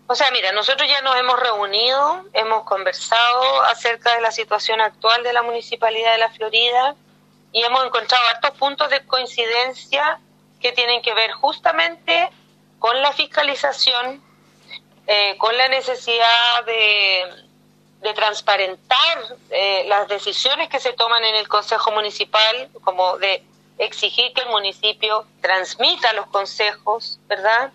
O 0.07 0.13
sea, 0.13 0.29
mira, 0.31 0.51
nosotros 0.51 0.87
ya 0.87 1.01
nos 1.01 1.15
hemos 1.15 1.39
reunido, 1.39 2.25
hemos 2.33 2.63
conversado 2.63 3.63
acerca 3.63 4.13
de 4.15 4.21
la 4.21 4.31
situación 4.31 4.79
actual 4.79 5.23
de 5.23 5.33
la 5.33 5.41
Municipalidad 5.41 6.11
de 6.11 6.17
la 6.19 6.29
Florida 6.29 6.95
y 7.51 7.63
hemos 7.63 7.83
encontrado 7.85 8.23
hartos 8.27 8.51
puntos 8.51 8.89
de 8.91 9.03
coincidencia 9.05 10.19
que 10.61 10.73
tienen 10.73 11.01
que 11.01 11.13
ver 11.15 11.31
justamente 11.31 12.29
con 12.77 13.01
la 13.01 13.13
fiscalización, 13.13 14.21
eh, 15.07 15.37
con 15.37 15.57
la 15.57 15.69
necesidad 15.69 16.65
de, 16.65 17.45
transparentar 18.13 19.17
eh, 19.49 19.85
las 19.87 20.07
decisiones 20.07 20.69
que 20.69 20.79
se 20.79 20.93
toman 20.93 21.23
en 21.23 21.33
el 21.35 21.47
Consejo 21.47 21.91
Municipal, 21.91 22.69
como 22.83 23.17
de 23.17 23.43
exigir 23.79 24.31
que 24.33 24.41
el 24.41 24.49
municipio 24.49 25.25
transmita 25.41 26.13
los 26.13 26.27
consejos, 26.27 27.19
¿verdad? 27.27 27.71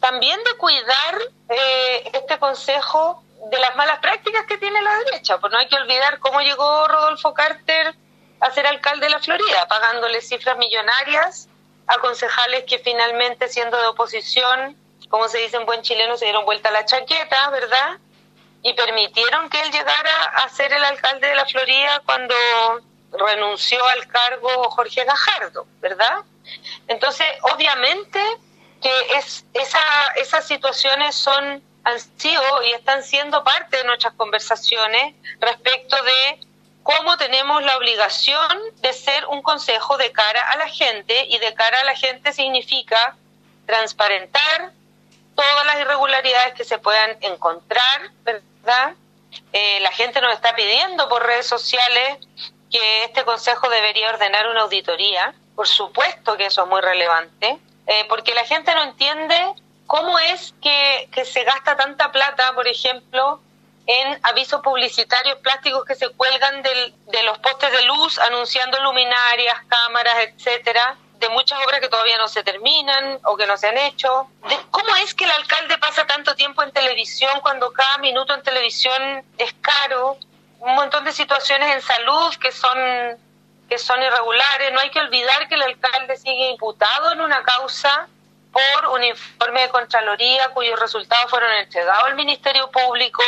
También 0.00 0.42
de 0.44 0.54
cuidar 0.56 1.18
eh, 1.48 2.10
este 2.12 2.38
consejo 2.38 3.22
de 3.50 3.58
las 3.58 3.76
malas 3.76 3.98
prácticas 4.00 4.46
que 4.46 4.58
tiene 4.58 4.80
la 4.82 4.98
derecha. 5.00 5.38
Pues 5.38 5.52
no 5.52 5.58
hay 5.58 5.68
que 5.68 5.76
olvidar 5.76 6.18
cómo 6.18 6.40
llegó 6.40 6.88
Rodolfo 6.88 7.34
Carter 7.34 7.94
a 8.40 8.50
ser 8.50 8.66
alcalde 8.66 9.06
de 9.06 9.10
la 9.10 9.20
Florida, 9.20 9.66
pagándole 9.68 10.20
cifras 10.20 10.56
millonarias 10.58 11.48
a 11.86 11.98
concejales 11.98 12.64
que 12.64 12.78
finalmente, 12.78 13.48
siendo 13.48 13.76
de 13.80 13.86
oposición, 13.86 14.76
como 15.08 15.28
se 15.28 15.38
dice 15.38 15.56
en 15.56 15.66
buen 15.66 15.82
chileno, 15.82 16.16
se 16.16 16.26
dieron 16.26 16.44
vuelta 16.44 16.70
la 16.70 16.84
chaqueta, 16.84 17.50
¿verdad? 17.50 17.98
Y 18.62 18.74
permitieron 18.74 19.48
que 19.48 19.60
él 19.60 19.70
llegara 19.70 20.24
a 20.36 20.48
ser 20.50 20.72
el 20.72 20.84
alcalde 20.84 21.28
de 21.28 21.34
la 21.34 21.46
Florida 21.46 22.02
cuando 22.04 22.34
renunció 23.12 23.84
al 23.86 24.06
cargo 24.06 24.70
Jorge 24.70 25.04
Gajardo, 25.04 25.66
¿verdad? 25.80 26.24
Entonces, 26.88 27.26
obviamente, 27.52 28.20
que 28.80 28.92
es, 29.16 29.44
esa, 29.54 29.80
esas 30.16 30.46
situaciones 30.46 31.14
son 31.14 31.62
han 31.84 32.00
sido 32.18 32.42
y 32.64 32.72
están 32.72 33.02
siendo 33.02 33.42
parte 33.42 33.78
de 33.78 33.84
nuestras 33.84 34.12
conversaciones 34.14 35.14
respecto 35.40 35.96
de 36.02 36.40
cómo 36.82 37.16
tenemos 37.16 37.62
la 37.62 37.76
obligación 37.78 38.58
de 38.82 38.92
ser 38.92 39.24
un 39.26 39.40
consejo 39.42 39.96
de 39.96 40.12
cara 40.12 40.40
a 40.50 40.56
la 40.56 40.68
gente 40.68 41.26
y 41.28 41.38
de 41.38 41.54
cara 41.54 41.80
a 41.80 41.84
la 41.84 41.94
gente 41.94 42.32
significa 42.32 43.16
transparentar 43.66 44.72
todas 45.34 45.66
las 45.66 45.80
irregularidades 45.80 46.54
que 46.54 46.64
se 46.64 46.78
puedan 46.78 47.16
encontrar, 47.20 48.10
¿verdad? 48.24 48.94
Eh, 49.52 49.80
la 49.80 49.92
gente 49.92 50.20
nos 50.20 50.34
está 50.34 50.54
pidiendo 50.54 51.08
por 51.08 51.24
redes 51.24 51.46
sociales 51.46 52.18
que 52.70 53.04
este 53.04 53.24
consejo 53.24 53.68
debería 53.70 54.10
ordenar 54.10 54.48
una 54.48 54.62
auditoría, 54.62 55.34
por 55.54 55.68
supuesto 55.68 56.36
que 56.36 56.46
eso 56.46 56.64
es 56.64 56.68
muy 56.68 56.80
relevante, 56.80 57.58
eh, 57.88 58.04
porque 58.08 58.34
la 58.34 58.44
gente 58.44 58.74
no 58.74 58.82
entiende 58.84 59.54
cómo 59.86 60.18
es 60.18 60.54
que, 60.60 61.08
se 61.24 61.42
gasta 61.42 61.76
tanta 61.76 62.12
plata, 62.12 62.52
por 62.54 62.68
ejemplo, 62.68 63.40
en 63.86 64.20
avisos 64.22 64.60
publicitarios 64.60 65.38
plásticos 65.38 65.86
que 65.86 65.94
se 65.94 66.10
cuelgan 66.10 66.62
de 66.62 67.22
los 67.24 67.38
postes 67.38 67.72
de 67.72 67.82
luz 67.82 68.18
anunciando 68.18 68.78
luminarias, 68.82 69.62
cámaras, 69.68 70.16
etcétera, 70.18 70.98
de 71.18 71.28
muchas 71.30 71.58
obras 71.66 71.80
que 71.80 71.88
todavía 71.88 72.18
no 72.18 72.28
se 72.28 72.42
terminan 72.42 73.18
o 73.24 73.36
que 73.36 73.46
no 73.46 73.56
se 73.56 73.68
han 73.68 73.78
hecho. 73.78 74.28
De 74.48 74.56
¿Cómo 74.70 74.94
es 74.96 75.14
que 75.14 75.24
el 75.24 75.30
alcalde 75.30 75.78
pasa 75.78 76.06
tanto 76.06 76.34
tiempo 76.34 76.62
en 76.62 76.70
televisión 76.72 77.40
cuando 77.40 77.72
cada 77.72 77.96
minuto 77.98 78.34
en 78.34 78.42
televisión 78.42 79.24
es 79.38 79.54
caro? 79.62 80.18
Un 80.60 80.74
montón 80.74 81.04
de 81.04 81.12
situaciones 81.12 81.74
en 81.74 81.80
salud 81.80 82.34
que 82.36 82.52
son 82.52 83.18
que 83.68 83.78
son 83.78 84.02
irregulares. 84.02 84.72
No 84.72 84.80
hay 84.80 84.90
que 84.90 85.00
olvidar 85.00 85.48
que 85.48 85.54
el 85.54 85.62
alcalde 85.62 86.16
sigue 86.16 86.50
imputado 86.50 87.12
en 87.12 87.20
una 87.20 87.42
causa 87.42 88.08
por 88.52 88.86
un 88.90 89.04
informe 89.04 89.62
de 89.62 89.68
Contraloría 89.68 90.48
cuyos 90.50 90.78
resultados 90.80 91.30
fueron 91.30 91.52
entregados 91.52 92.04
al 92.04 92.14
Ministerio 92.14 92.70
Público 92.70 93.22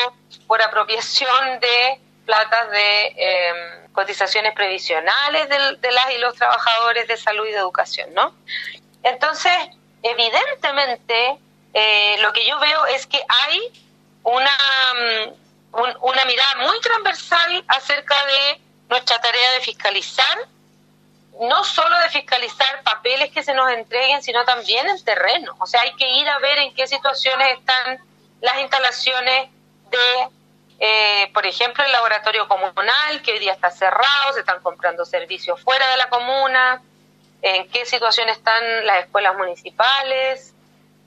por 0.46 0.62
apropiación 0.62 1.60
de 1.60 2.00
platas 2.24 2.70
de 2.70 3.14
em, 3.16 3.92
cotizaciones 3.92 4.54
previsionales 4.54 5.48
de, 5.48 5.90
las 5.90 6.10
y 6.14 6.18
los 6.18 6.34
trabajadores 6.34 7.06
de 7.08 7.16
salud 7.16 7.46
y 7.46 7.50
de 7.50 7.58
educación, 7.58 8.14
¿no? 8.14 8.34
Entonces, 9.02 9.52
evidentemente, 10.02 11.38
eh, 11.74 12.16
lo 12.20 12.32
que 12.32 12.46
yo 12.46 12.58
veo 12.60 12.86
es 12.86 13.06
que 13.06 13.20
hay 13.28 13.60
una, 14.22 14.56
mm, 14.94 15.96
una 16.02 16.24
mirada 16.24 16.54
muy 16.66 16.80
transversal 16.80 17.64
acerca 17.68 18.16
de 18.26 18.60
nuestra 18.90 19.20
tarea 19.20 19.52
de 19.52 19.60
fiscalizar, 19.60 20.38
no 21.40 21.64
solo 21.64 21.98
de 22.00 22.10
fiscalizar 22.10 22.82
papeles 22.82 23.30
que 23.30 23.42
se 23.42 23.54
nos 23.54 23.70
entreguen, 23.70 24.22
sino 24.22 24.44
también 24.44 24.86
en 24.88 25.02
terreno. 25.02 25.54
O 25.58 25.66
sea, 25.66 25.80
hay 25.82 25.94
que 25.94 26.08
ir 26.08 26.28
a 26.28 26.38
ver 26.40 26.58
en 26.58 26.74
qué 26.74 26.86
situaciones 26.86 27.58
están 27.58 28.00
las 28.40 28.58
instalaciones 28.58 29.48
de, 29.90 30.28
eh, 30.80 31.30
por 31.32 31.46
ejemplo, 31.46 31.84
el 31.84 31.92
laboratorio 31.92 32.48
comunal, 32.48 33.22
que 33.22 33.32
hoy 33.32 33.38
día 33.38 33.52
está 33.52 33.70
cerrado, 33.70 34.32
se 34.34 34.40
están 34.40 34.60
comprando 34.60 35.04
servicios 35.04 35.60
fuera 35.62 35.88
de 35.88 35.96
la 35.96 36.08
comuna, 36.10 36.82
en 37.42 37.68
qué 37.70 37.86
situación 37.86 38.28
están 38.28 38.84
las 38.84 39.04
escuelas 39.04 39.36
municipales, 39.36 40.52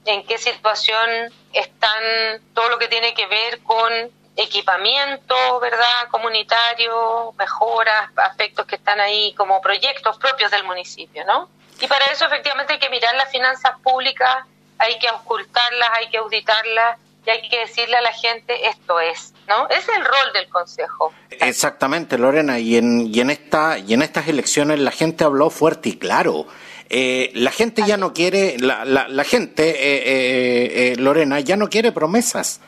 en 0.06 0.26
qué 0.26 0.38
situación 0.38 1.32
están 1.52 2.42
todo 2.54 2.70
lo 2.70 2.80
que 2.80 2.88
tiene 2.88 3.14
que 3.14 3.28
ver 3.28 3.62
con 3.62 4.12
equipamiento, 4.36 5.36
¿verdad? 5.60 6.10
Comunitario, 6.10 7.34
mejoras, 7.38 8.10
aspectos 8.16 8.66
que 8.66 8.76
están 8.76 9.00
ahí 9.00 9.34
como 9.36 9.62
proyectos 9.62 10.18
propios 10.18 10.52
del 10.52 10.64
municipio, 10.64 11.24
¿no? 11.26 11.50
Y 11.80 11.88
para 11.88 12.06
eso 12.06 12.26
efectivamente 12.26 12.74
hay 12.74 12.80
que 12.80 12.90
mirar 12.90 13.16
las 13.16 13.32
finanzas 13.32 13.74
públicas, 13.84 14.46
hay 14.78 14.98
que 15.00 15.10
ocultarlas, 15.10 15.90
hay 15.98 16.10
que 16.10 16.18
auditarlas 16.18 16.98
y 17.26 17.30
hay 17.30 17.48
que 17.50 17.60
decirle 17.60 17.98
a 17.98 18.02
la 18.02 18.12
gente 18.12 18.68
esto 18.68 19.00
es, 19.00 19.34
¿no? 19.48 19.68
Ese 19.70 19.92
es 19.92 19.98
el 19.98 20.04
rol 20.04 20.34
del 20.34 20.50
Consejo. 20.50 21.14
Exactamente, 21.30 22.18
Lorena, 22.18 22.60
y 22.60 22.78
en, 22.78 23.14
y 23.14 23.20
en, 23.20 23.30
esta, 23.30 23.78
y 23.78 23.94
en 23.94 24.02
estas 24.02 24.28
elecciones 24.28 24.80
la 24.80 24.92
gente 24.92 25.24
habló 25.24 25.50
fuerte 25.50 25.90
y 25.90 25.98
claro. 25.98 26.48
Eh, 26.90 27.32
la 27.34 27.52
gente 27.52 27.84
ya 27.86 27.98
no 27.98 28.14
quiere, 28.14 28.58
la, 28.60 28.86
la, 28.86 29.08
la 29.08 29.24
gente, 29.24 29.70
eh, 29.70 30.92
eh, 30.92 30.96
Lorena, 30.98 31.40
ya 31.40 31.56
no 31.56 31.70
quiere 31.70 31.92
promesas 31.92 32.60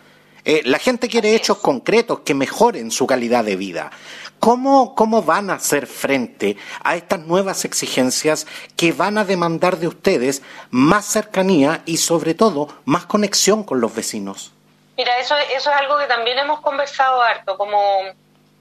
Eh, 0.46 0.62
la 0.64 0.78
gente 0.78 1.10
quiere 1.10 1.34
hechos 1.34 1.58
concretos 1.58 2.20
que 2.20 2.36
mejoren 2.36 2.92
su 2.92 3.08
calidad 3.08 3.44
de 3.44 3.56
vida. 3.56 3.90
¿Cómo, 4.40 4.94
¿Cómo 4.94 5.24
van 5.24 5.50
a 5.50 5.56
hacer 5.56 5.88
frente 5.88 6.56
a 6.84 6.96
estas 6.96 7.22
nuevas 7.22 7.66
exigencias 7.66 8.46
que 8.78 8.92
van 8.92 9.18
a 9.18 9.26
demandar 9.26 9.78
de 9.78 9.88
ustedes 9.88 10.44
más 10.70 11.06
cercanía 11.06 11.82
y 11.88 11.98
sobre 11.98 12.36
todo 12.36 12.68
más 12.86 13.08
conexión 13.08 13.64
con 13.64 13.82
los 13.82 13.96
vecinos? 13.96 14.52
Mira, 14.96 15.18
eso, 15.18 15.36
eso 15.36 15.72
es 15.72 15.76
algo 15.76 15.98
que 15.98 16.06
también 16.06 16.38
hemos 16.38 16.62
conversado 16.62 17.24
harto, 17.24 17.58
como 17.58 18.02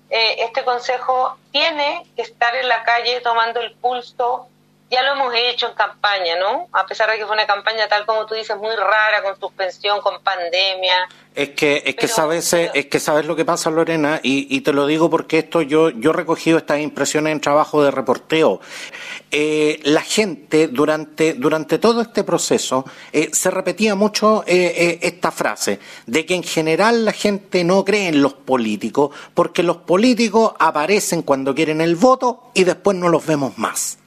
eh, 0.08 0.36
este 0.38 0.64
consejo 0.64 1.36
tiene 1.52 2.06
que 2.16 2.22
estar 2.22 2.54
en 2.56 2.66
la 2.66 2.82
calle 2.82 3.20
tomando 3.20 3.60
el 3.60 3.72
pulso 3.74 4.48
ya 4.94 5.02
lo 5.02 5.12
hemos 5.12 5.34
hecho 5.34 5.68
en 5.68 5.74
campaña, 5.74 6.36
¿no? 6.38 6.68
A 6.72 6.86
pesar 6.86 7.10
de 7.10 7.18
que 7.18 7.26
fue 7.26 7.34
una 7.34 7.46
campaña 7.46 7.88
tal 7.88 8.06
como 8.06 8.26
tú 8.26 8.34
dices, 8.34 8.56
muy 8.56 8.74
rara, 8.76 9.22
con 9.22 9.38
suspensión, 9.38 10.00
con 10.00 10.22
pandemia. 10.22 11.08
Es 11.34 11.50
que, 11.50 11.82
es 11.84 11.96
que 11.96 12.06
sabes, 12.06 12.52
es 12.52 12.86
que 12.86 13.00
sabes 13.00 13.26
lo 13.26 13.34
que 13.34 13.44
pasa, 13.44 13.68
Lorena, 13.68 14.20
y, 14.22 14.60
te 14.60 14.72
lo 14.72 14.86
digo 14.86 15.10
porque 15.10 15.40
esto 15.40 15.62
yo, 15.62 15.90
yo 15.90 16.10
he 16.10 16.12
recogido 16.12 16.58
estas 16.58 16.78
impresiones 16.78 17.32
en 17.32 17.40
trabajo 17.40 17.82
de 17.82 17.90
reporteo. 17.90 18.60
Eh, 19.32 19.80
la 19.82 20.02
gente 20.02 20.68
durante, 20.68 21.34
durante 21.34 21.78
todo 21.78 22.02
este 22.02 22.22
proceso 22.22 22.84
eh, 23.12 23.30
se 23.32 23.50
repetía 23.50 23.96
mucho 23.96 24.44
eh, 24.46 25.00
esta 25.02 25.32
frase 25.32 25.80
de 26.06 26.24
que 26.24 26.36
en 26.36 26.44
general 26.44 27.04
la 27.04 27.12
gente 27.12 27.64
no 27.64 27.84
cree 27.84 28.06
en 28.06 28.22
los 28.22 28.34
políticos 28.34 29.10
porque 29.34 29.64
los 29.64 29.78
políticos 29.78 30.52
aparecen 30.60 31.22
cuando 31.22 31.52
quieren 31.52 31.80
el 31.80 31.96
voto 31.96 32.52
y 32.54 32.62
después 32.62 32.96
no 32.96 33.08
los 33.08 33.26
vemos 33.26 33.58
más. 33.58 33.98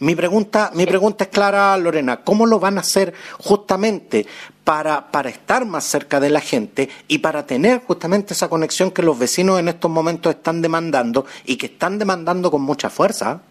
Mi 0.00 0.14
pregunta, 0.14 0.70
mi 0.72 0.86
pregunta 0.86 1.24
es 1.24 1.30
clara, 1.30 1.76
Lorena, 1.76 2.22
¿cómo 2.24 2.46
lo 2.46 2.58
van 2.58 2.78
a 2.78 2.80
hacer 2.80 3.12
justamente 3.38 4.26
para, 4.64 5.10
para 5.10 5.28
estar 5.28 5.66
más 5.66 5.84
cerca 5.84 6.18
de 6.20 6.30
la 6.30 6.40
gente 6.40 6.88
y 7.06 7.18
para 7.18 7.44
tener 7.44 7.82
justamente 7.84 8.32
esa 8.32 8.48
conexión 8.48 8.92
que 8.92 9.02
los 9.02 9.18
vecinos 9.18 9.60
en 9.60 9.68
estos 9.68 9.90
momentos 9.90 10.34
están 10.34 10.62
demandando 10.62 11.26
y 11.44 11.58
que 11.58 11.66
están 11.66 11.98
demandando 11.98 12.50
con 12.50 12.62
mucha 12.62 12.88
fuerza? 12.88 13.42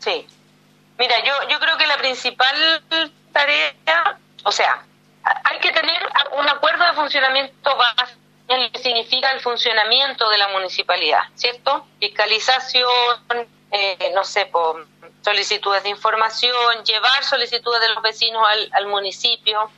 Sí. 0.00 0.26
Mira, 0.98 1.14
yo, 1.24 1.32
yo 1.48 1.60
creo 1.60 1.78
que 1.78 1.86
la 1.86 1.98
principal 1.98 2.82
tarea, 3.32 4.18
o 4.42 4.50
sea, 4.50 4.84
hay 5.22 5.60
que 5.60 5.70
tener 5.70 6.02
un 6.40 6.48
acuerdo 6.48 6.86
de 6.86 6.92
funcionamiento 6.94 7.70
básico 7.76 8.18
en 8.48 8.64
lo 8.64 8.72
que 8.72 8.80
significa 8.80 9.30
el 9.30 9.38
funcionamiento 9.38 10.28
de 10.28 10.38
la 10.38 10.48
municipalidad, 10.48 11.20
¿cierto? 11.36 11.86
Fiscalización, 12.00 12.88
eh, 13.70 14.10
no 14.12 14.24
sé, 14.24 14.46
por 14.46 14.88
solicitudes 15.28 15.82
de 15.82 15.90
información, 15.90 16.84
llevar 16.84 17.22
solicitudes 17.22 17.82
de 17.82 17.88
los 17.90 18.02
vecinos 18.02 18.42
al, 18.72 18.86
municipio, 18.86 19.70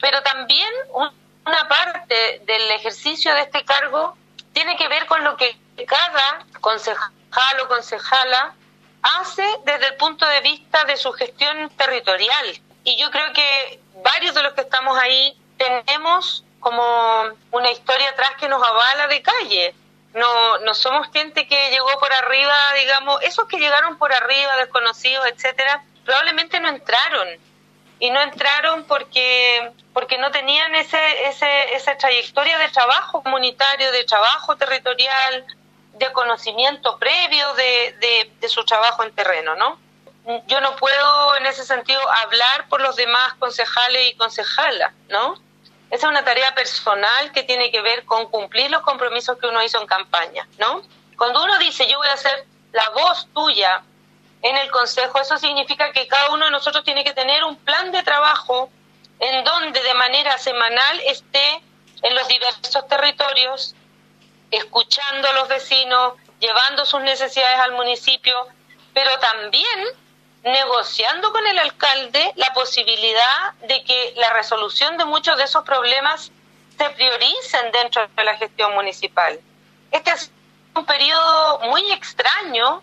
pero 0.00 0.20
también 0.22 0.68
una 1.44 1.68
parte 1.68 2.42
del 2.44 2.70
ejercicio 2.72 3.32
de 3.34 3.42
este 3.42 3.64
cargo 3.64 4.16
tiene 4.52 4.76
que 4.76 4.88
ver 4.88 5.06
con 5.06 5.22
lo 5.22 5.36
que 5.36 5.56
cada 5.86 6.44
concejal 6.60 7.60
o 7.62 7.68
concejala 7.68 8.54
hace 9.02 9.46
desde 9.64 9.86
el 9.86 9.94
punto 9.94 10.26
de 10.26 10.40
vista 10.40 10.84
de 10.84 10.96
su 10.96 11.12
gestión 11.12 11.70
territorial. 11.76 12.60
Y 12.82 12.96
yo 12.96 13.08
creo 13.12 13.32
que 13.32 13.80
varios 14.02 14.34
de 14.34 14.42
los 14.42 14.54
que 14.54 14.62
estamos 14.62 14.98
ahí 14.98 15.38
tenemos 15.56 16.42
como 16.58 16.82
una 17.52 17.70
historia 17.70 18.10
atrás 18.10 18.32
que 18.40 18.48
nos 18.48 18.60
avala 18.60 19.06
de 19.06 19.22
calle 19.22 19.74
no, 20.16 20.58
no 20.58 20.74
somos 20.74 21.08
gente 21.12 21.46
que 21.46 21.70
llegó 21.70 21.90
por 22.00 22.12
arriba, 22.12 22.54
digamos, 22.74 23.22
esos 23.22 23.46
que 23.46 23.58
llegaron 23.58 23.98
por 23.98 24.12
arriba, 24.12 24.56
desconocidos, 24.56 25.26
etcétera, 25.26 25.84
probablemente 26.04 26.58
no 26.58 26.68
entraron. 26.68 27.28
Y 27.98 28.10
no 28.10 28.20
entraron 28.20 28.84
porque, 28.84 29.72
porque 29.92 30.18
no 30.18 30.30
tenían 30.30 30.74
ese, 30.74 31.28
ese, 31.28 31.74
esa 31.74 31.96
trayectoria 31.96 32.58
de 32.58 32.68
trabajo 32.68 33.22
comunitario, 33.22 33.90
de 33.92 34.04
trabajo 34.04 34.56
territorial, 34.56 35.44
de 35.94 36.12
conocimiento 36.12 36.98
previo 36.98 37.54
de, 37.54 37.96
de, 38.00 38.32
de 38.40 38.48
su 38.48 38.64
trabajo 38.64 39.02
en 39.02 39.14
terreno, 39.14 39.54
¿no? 39.56 39.78
Yo 40.46 40.60
no 40.60 40.76
puedo 40.76 41.36
en 41.36 41.46
ese 41.46 41.64
sentido 41.64 42.00
hablar 42.24 42.68
por 42.68 42.80
los 42.80 42.96
demás 42.96 43.34
concejales 43.34 44.12
y 44.12 44.16
concejalas, 44.16 44.92
¿no? 45.08 45.40
Esa 45.90 46.06
es 46.06 46.10
una 46.10 46.24
tarea 46.24 46.54
personal 46.54 47.32
que 47.32 47.44
tiene 47.44 47.70
que 47.70 47.80
ver 47.80 48.04
con 48.04 48.26
cumplir 48.26 48.70
los 48.70 48.82
compromisos 48.82 49.38
que 49.38 49.46
uno 49.46 49.62
hizo 49.62 49.80
en 49.80 49.86
campaña, 49.86 50.48
¿no? 50.58 50.82
Cuando 51.16 51.42
uno 51.44 51.58
dice 51.58 51.86
yo 51.88 51.98
voy 51.98 52.08
a 52.08 52.16
ser 52.16 52.46
la 52.72 52.88
voz 52.90 53.28
tuya 53.32 53.82
en 54.42 54.56
el 54.56 54.70
Consejo, 54.70 55.20
eso 55.20 55.38
significa 55.38 55.92
que 55.92 56.06
cada 56.06 56.30
uno 56.30 56.44
de 56.46 56.50
nosotros 56.50 56.84
tiene 56.84 57.04
que 57.04 57.14
tener 57.14 57.44
un 57.44 57.56
plan 57.56 57.90
de 57.92 58.02
trabajo 58.02 58.70
en 59.20 59.44
donde 59.44 59.82
de 59.82 59.94
manera 59.94 60.36
semanal 60.38 61.00
esté 61.06 61.62
en 62.02 62.14
los 62.14 62.28
diversos 62.28 62.86
territorios, 62.86 63.74
escuchando 64.50 65.28
a 65.28 65.32
los 65.32 65.48
vecinos, 65.48 66.14
llevando 66.38 66.84
sus 66.84 67.00
necesidades 67.00 67.58
al 67.60 67.72
municipio, 67.72 68.36
pero 68.92 69.10
también 69.18 69.88
negociando 70.46 71.32
con 71.32 71.44
el 71.44 71.58
alcalde 71.58 72.32
la 72.36 72.52
posibilidad 72.54 73.52
de 73.66 73.82
que 73.82 74.14
la 74.16 74.32
resolución 74.32 74.96
de 74.96 75.04
muchos 75.04 75.36
de 75.36 75.42
esos 75.42 75.64
problemas 75.64 76.30
se 76.78 76.90
prioricen 76.90 77.72
dentro 77.72 78.06
de 78.14 78.24
la 78.24 78.36
gestión 78.36 78.72
municipal. 78.74 79.40
Este 79.90 80.12
es 80.12 80.30
un 80.76 80.86
periodo 80.86 81.60
muy 81.64 81.90
extraño 81.90 82.80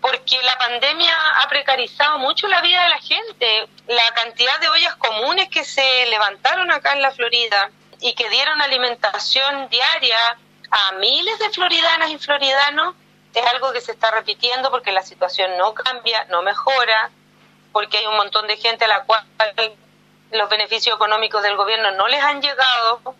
porque 0.00 0.40
la 0.42 0.56
pandemia 0.56 1.12
ha 1.42 1.48
precarizado 1.48 2.18
mucho 2.20 2.46
la 2.46 2.60
vida 2.60 2.84
de 2.84 2.90
la 2.90 2.98
gente. 3.00 3.68
La 3.88 4.14
cantidad 4.14 4.60
de 4.60 4.68
ollas 4.68 4.94
comunes 4.94 5.48
que 5.48 5.64
se 5.64 6.06
levantaron 6.06 6.70
acá 6.70 6.92
en 6.92 7.02
la 7.02 7.10
Florida 7.10 7.70
y 8.00 8.14
que 8.14 8.30
dieron 8.30 8.62
alimentación 8.62 9.68
diaria 9.68 10.38
a 10.70 10.92
miles 10.92 11.38
de 11.40 11.50
floridanas 11.50 12.10
y 12.10 12.18
floridanos 12.18 12.94
es 13.34 13.46
algo 13.46 13.72
que 13.72 13.80
se 13.80 13.92
está 13.92 14.10
repitiendo 14.10 14.70
porque 14.70 14.92
la 14.92 15.02
situación 15.02 15.56
no 15.56 15.74
cambia, 15.74 16.24
no 16.30 16.42
mejora, 16.42 17.10
porque 17.72 17.98
hay 17.98 18.06
un 18.06 18.16
montón 18.16 18.46
de 18.46 18.56
gente 18.56 18.84
a 18.84 18.88
la 18.88 19.04
cual 19.04 19.24
los 20.32 20.48
beneficios 20.48 20.96
económicos 20.96 21.42
del 21.42 21.56
gobierno 21.56 21.90
no 21.92 22.08
les 22.08 22.22
han 22.22 22.40
llegado, 22.42 23.14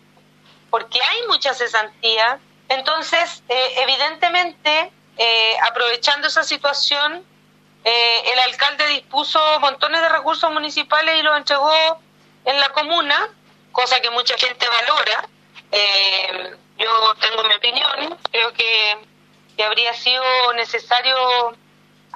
porque 0.69 0.99
hay 1.01 1.27
mucha 1.27 1.53
cesantía. 1.53 2.39
Entonces, 2.69 3.43
eh, 3.49 3.73
evidentemente, 3.77 4.91
eh, 5.17 5.55
aprovechando 5.69 6.27
esa 6.27 6.43
situación, 6.43 7.23
eh, 7.83 8.31
el 8.33 8.39
alcalde 8.39 8.87
dispuso 8.87 9.39
montones 9.59 10.01
de 10.01 10.09
recursos 10.09 10.51
municipales 10.51 11.19
y 11.19 11.21
los 11.21 11.37
entregó 11.37 11.99
en 12.45 12.59
la 12.59 12.69
comuna, 12.69 13.29
cosa 13.71 13.99
que 14.01 14.09
mucha 14.09 14.37
gente 14.37 14.67
valora. 14.67 15.27
yo 16.77 17.15
tengo 17.19 17.43
mi 17.43 17.53
opinión, 17.53 18.17
creo 18.31 18.51
que 18.53 18.97
habría 19.63 19.93
sido 19.93 20.23
necesario 20.55 21.15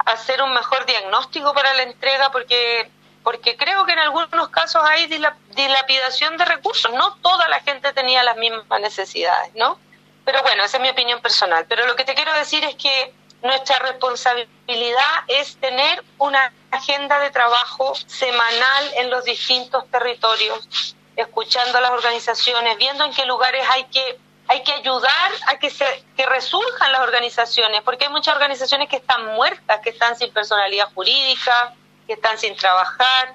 hacer 0.04 0.42
un 0.42 0.52
mejor 0.52 0.84
diagnóstico 0.86 1.52
para 1.54 1.74
la 1.74 1.82
entrega 1.82 2.30
porque 2.30 2.90
porque 3.22 3.56
creo 3.56 3.84
que 3.84 3.92
en 3.92 3.98
algunos 3.98 4.50
casos 4.50 4.84
hay 4.84 5.08
dilapidación 5.08 6.36
de 6.36 6.44
recursos. 6.44 6.92
No 6.92 7.16
toda 7.16 7.48
la 7.48 7.58
gente 7.58 7.92
tenía 7.92 8.22
las 8.22 8.36
mismas 8.36 8.80
necesidades, 8.80 9.52
¿no? 9.56 9.80
Pero 10.24 10.42
bueno, 10.42 10.62
esa 10.62 10.76
es 10.76 10.82
mi 10.84 10.90
opinión 10.90 11.20
personal. 11.20 11.66
Pero 11.68 11.88
lo 11.88 11.96
que 11.96 12.04
te 12.04 12.14
quiero 12.14 12.32
decir 12.34 12.62
es 12.62 12.76
que 12.76 13.12
nuestra 13.42 13.80
responsabilidad 13.80 15.24
es 15.26 15.56
tener 15.56 16.04
una 16.18 16.52
agenda 16.70 17.18
de 17.18 17.30
trabajo 17.30 17.96
semanal 18.06 18.92
en 18.94 19.10
los 19.10 19.24
distintos 19.24 19.90
territorios, 19.90 20.94
escuchando 21.16 21.78
a 21.78 21.80
las 21.80 21.90
organizaciones, 21.90 22.78
viendo 22.78 23.04
en 23.04 23.12
qué 23.12 23.24
lugares 23.26 23.66
hay 23.72 23.86
que 23.86 24.20
hay 24.48 24.62
que 24.62 24.72
ayudar 24.72 25.32
a 25.48 25.58
que, 25.58 25.70
se, 25.70 26.04
que 26.16 26.26
resurjan 26.26 26.92
las 26.92 27.00
organizaciones, 27.02 27.82
porque 27.82 28.04
hay 28.04 28.10
muchas 28.10 28.34
organizaciones 28.34 28.88
que 28.88 28.96
están 28.96 29.26
muertas, 29.34 29.80
que 29.80 29.90
están 29.90 30.16
sin 30.16 30.32
personalidad 30.32 30.92
jurídica, 30.94 31.74
que 32.06 32.14
están 32.14 32.38
sin 32.38 32.56
trabajar. 32.56 33.34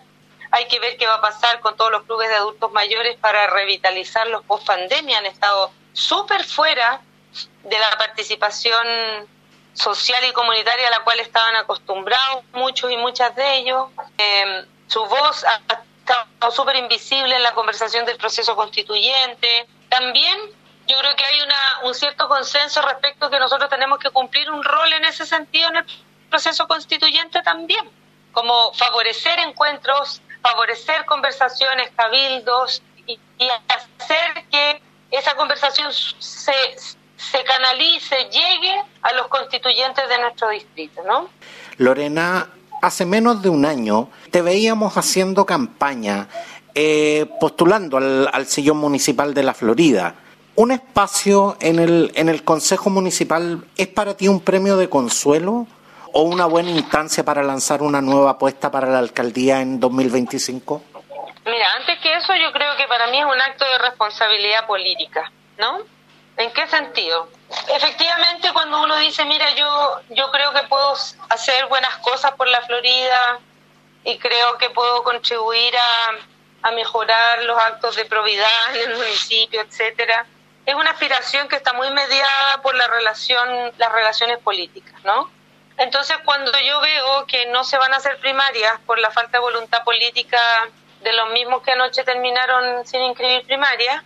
Hay 0.52 0.68
que 0.68 0.80
ver 0.80 0.98
qué 0.98 1.08
va 1.08 1.16
a 1.16 1.22
pasar 1.22 1.60
con 1.60 1.76
todos 1.76 1.92
los 1.92 2.04
clubes 2.04 2.30
de 2.30 2.36
adultos 2.36 2.72
mayores 2.72 3.18
para 3.18 3.48
revitalizarlos 3.48 4.44
post 4.46 4.66
pandemia. 4.66 5.18
Han 5.18 5.26
estado 5.26 5.72
súper 5.94 6.44
fuera 6.44 7.02
de 7.64 7.80
la 7.80 7.98
participación 7.98 9.28
social 9.74 10.24
y 10.26 10.34
comunitaria 10.34 10.88
a 10.88 10.92
la 10.92 11.04
cual 11.04 11.20
estaban 11.20 11.56
acostumbrados 11.56 12.44
muchos 12.54 12.92
y 12.92 12.98
muchas 12.98 13.36
de 13.36 13.56
ellos. 13.58 13.88
Eh, 14.18 14.66
su 14.88 15.06
voz 15.06 15.46
ha 15.46 15.62
estado 16.00 16.52
súper 16.52 16.76
invisible 16.78 17.36
en 17.36 17.44
la 17.44 17.54
conversación 17.54 18.06
del 18.06 18.18
proceso 18.18 18.56
constituyente. 18.56 19.68
También 19.90 20.38
yo 20.92 20.98
creo 20.98 21.16
que 21.16 21.24
hay 21.24 21.42
una, 21.42 21.88
un 21.88 21.96
cierto 21.96 22.28
consenso 22.28 22.82
respecto 22.82 23.28
a 23.28 23.32
que 23.32 23.40
nosotros 23.40 23.70
tenemos 23.70 23.98
que 23.98 24.10
cumplir 24.10 24.52
un 24.52 24.62
rol 24.62 24.92
en 24.92 25.06
ese 25.06 25.26
sentido 25.26 25.70
en 25.70 25.78
el 25.78 25.86
proceso 26.30 26.68
constituyente 26.68 27.42
también, 27.44 27.90
como 28.34 28.74
favorecer 28.74 29.40
encuentros, 29.40 30.22
favorecer 30.42 31.06
conversaciones, 31.06 31.92
cabildos 31.96 32.84
y, 33.08 33.18
hacer 33.40 34.46
que 34.52 34.82
esa 35.12 35.34
conversación 35.36 35.92
se, 35.94 36.54
se 37.16 37.44
canalice, 37.44 38.16
llegue 38.26 38.84
a 39.02 39.14
los 39.14 39.28
constituyentes 39.30 40.08
de 40.10 40.20
nuestro 40.20 40.50
distrito, 40.50 41.04
¿no? 41.04 41.30
Lorena, 41.78 42.50
hace 42.82 43.06
menos 43.06 43.42
de 43.42 43.50
un 43.50 43.66
año 43.66 44.10
te 44.30 44.42
veíamos 44.42 44.98
haciendo 44.98 45.46
campaña, 45.46 46.28
eh, 46.76 47.28
postulando 47.40 47.98
al, 47.98 48.30
al 48.32 48.46
sillón 48.46 48.78
municipal 48.78 49.34
de 49.34 49.44
la 49.44 49.54
Florida 49.54 50.16
¿Un 50.62 50.72
espacio 50.72 51.58
en 51.60 51.80
el, 51.80 52.12
en 52.14 52.30
el 52.30 52.44
Consejo 52.44 52.92
Municipal 52.92 53.66
es 53.78 53.88
para 53.88 54.16
ti 54.16 54.28
un 54.28 54.42
premio 54.42 54.78
de 54.78 54.92
consuelo 54.92 55.66
o 56.14 56.22
una 56.22 56.46
buena 56.46 56.70
instancia 56.70 57.26
para 57.26 57.42
lanzar 57.42 57.82
una 57.82 58.00
nueva 58.00 58.30
apuesta 58.30 58.70
para 58.70 58.86
la 58.86 59.00
alcaldía 59.00 59.62
en 59.62 59.80
2025? 59.80 60.84
Mira, 61.48 61.74
antes 61.80 61.98
que 61.98 62.16
eso 62.16 62.36
yo 62.36 62.52
creo 62.52 62.78
que 62.78 62.88
para 62.88 63.08
mí 63.08 63.18
es 63.18 63.26
un 63.26 63.42
acto 63.42 63.66
de 63.66 63.80
responsabilidad 63.80 64.68
política, 64.68 65.32
¿no? 65.58 65.80
¿En 66.38 66.54
qué 66.54 66.68
sentido? 66.68 67.28
Efectivamente, 67.76 68.54
cuando 68.54 68.84
uno 68.84 68.98
dice, 68.98 69.26
mira, 69.26 69.50
yo, 69.56 70.02
yo 70.12 70.30
creo 70.30 70.54
que 70.54 70.62
puedo 70.68 70.94
hacer 71.30 71.66
buenas 71.70 71.98
cosas 72.04 72.34
por 72.34 72.48
la 72.48 72.62
Florida 72.62 73.40
y 74.04 74.16
creo 74.20 74.60
que 74.60 74.70
puedo 74.70 75.02
contribuir 75.02 75.74
a, 75.76 76.68
a 76.68 76.72
mejorar 76.74 77.42
los 77.46 77.58
actos 77.58 77.96
de 77.96 78.06
probidad 78.06 78.76
en 78.76 78.92
el 78.92 78.98
municipio, 78.98 79.60
etcétera, 79.62 80.28
es 80.66 80.76
una 80.76 80.92
aspiración 80.92 81.48
que 81.48 81.56
está 81.56 81.74
muy 81.74 81.90
mediada 81.92 82.62
por 82.62 82.76
la 82.76 82.88
relación, 82.88 83.72
las 83.78 83.92
relaciones 83.92 84.38
políticas, 84.40 84.94
¿no? 85.04 85.32
Entonces, 85.78 86.18
cuando 86.24 86.52
yo 86.60 86.80
veo 86.82 87.26
que 87.26 87.48
no 87.48 87.64
se 87.64 87.78
van 87.78 87.94
a 87.94 87.98
hacer 87.98 88.20
primarias 88.20 88.80
por 88.86 89.00
la 89.00 89.10
falta 89.10 89.38
de 89.38 89.40
voluntad 89.40 89.84
política 89.84 90.40
de 91.02 91.14
los 91.14 91.32
mismos 91.32 91.64
que 91.64 91.72
anoche 91.72 92.04
terminaron 92.04 92.86
sin 92.86 93.02
inscribir 93.02 93.46
primarias, 93.46 94.04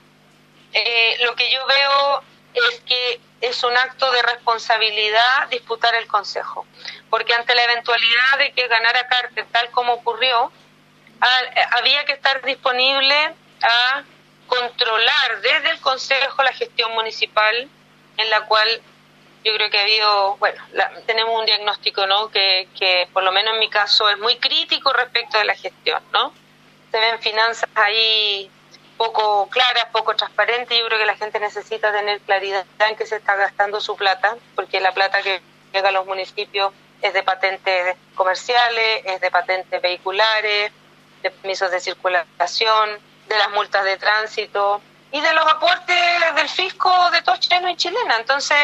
eh, 0.71 1.17
lo 1.21 1.35
que 1.35 1.51
yo 1.51 1.65
veo 1.65 2.23
es 2.53 2.79
que 2.81 3.19
es 3.41 3.63
un 3.63 3.75
acto 3.75 4.09
de 4.11 4.21
responsabilidad 4.21 5.49
disputar 5.49 5.93
el 5.95 6.07
Consejo, 6.07 6.65
porque 7.09 7.33
ante 7.33 7.53
la 7.53 7.63
eventualidad 7.63 8.37
de 8.39 8.53
que 8.53 8.67
ganara 8.67 9.07
Carter 9.07 9.45
tal 9.51 9.69
como 9.71 9.93
ocurrió, 9.93 10.51
había 11.71 12.05
que 12.05 12.13
estar 12.13 12.41
disponible 12.43 13.35
a 13.61 14.03
controlar 14.47 15.41
desde 15.41 15.71
el 15.71 15.79
Consejo 15.79 16.43
la 16.43 16.53
gestión 16.53 16.91
municipal, 16.93 17.69
en 18.17 18.29
la 18.29 18.41
cual 18.45 18.81
yo 19.43 19.53
creo 19.53 19.69
que 19.69 19.77
ha 19.77 19.81
habido, 19.81 20.37
bueno, 20.37 20.61
tenemos 21.05 21.39
un 21.39 21.45
diagnóstico, 21.45 22.07
¿no? 22.07 22.29
Que, 22.29 22.67
que 22.77 23.07
por 23.13 23.23
lo 23.23 23.31
menos 23.31 23.53
en 23.53 23.59
mi 23.59 23.69
caso 23.69 24.09
es 24.09 24.17
muy 24.17 24.37
crítico 24.37 24.91
respecto 24.91 25.37
de 25.37 25.45
la 25.45 25.55
gestión, 25.55 26.01
¿no? 26.11 26.33
Se 26.91 26.99
ven 26.99 27.19
finanzas 27.19 27.69
ahí 27.75 28.49
poco 28.97 29.47
claras, 29.49 29.85
poco 29.91 30.15
transparentes. 30.15 30.77
Yo 30.77 30.85
creo 30.87 30.99
que 30.99 31.05
la 31.05 31.15
gente 31.15 31.39
necesita 31.39 31.91
tener 31.91 32.19
claridad 32.21 32.65
en 32.79 32.95
qué 32.95 33.05
se 33.05 33.17
está 33.17 33.35
gastando 33.35 33.79
su 33.81 33.95
plata, 33.95 34.35
porque 34.55 34.79
la 34.79 34.93
plata 34.93 35.21
que 35.21 35.41
llega 35.73 35.89
a 35.89 35.91
los 35.91 36.05
municipios 36.05 36.73
es 37.01 37.13
de 37.13 37.23
patentes 37.23 37.95
comerciales, 38.15 39.01
es 39.05 39.21
de 39.21 39.29
patentes 39.29 39.81
vehiculares, 39.81 40.71
de 41.21 41.31
permisos 41.31 41.69
de 41.71 41.79
circulación, 41.79 42.99
de 43.27 43.37
las 43.37 43.49
multas 43.51 43.83
de 43.83 43.97
tránsito 43.97 44.81
y 45.11 45.21
de 45.21 45.33
los 45.33 45.45
aportes 45.45 46.35
del 46.35 46.49
fisco 46.49 47.11
de 47.11 47.21
todos 47.21 47.39
chilenos 47.39 47.71
y 47.71 47.75
chilenas. 47.75 48.19
Entonces, 48.19 48.57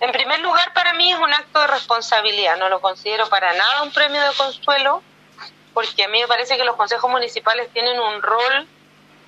en 0.00 0.10
primer 0.10 0.40
lugar, 0.40 0.72
para 0.72 0.94
mí 0.94 1.12
es 1.12 1.18
un 1.18 1.32
acto 1.32 1.60
de 1.60 1.66
responsabilidad. 1.68 2.56
No 2.56 2.68
lo 2.68 2.80
considero 2.80 3.28
para 3.28 3.52
nada 3.52 3.82
un 3.82 3.92
premio 3.92 4.20
de 4.22 4.34
consuelo, 4.34 5.02
porque 5.74 6.04
a 6.04 6.08
mí 6.08 6.20
me 6.20 6.26
parece 6.26 6.56
que 6.56 6.64
los 6.64 6.76
consejos 6.76 7.10
municipales 7.10 7.70
tienen 7.72 8.00
un 8.00 8.20
rol 8.20 8.66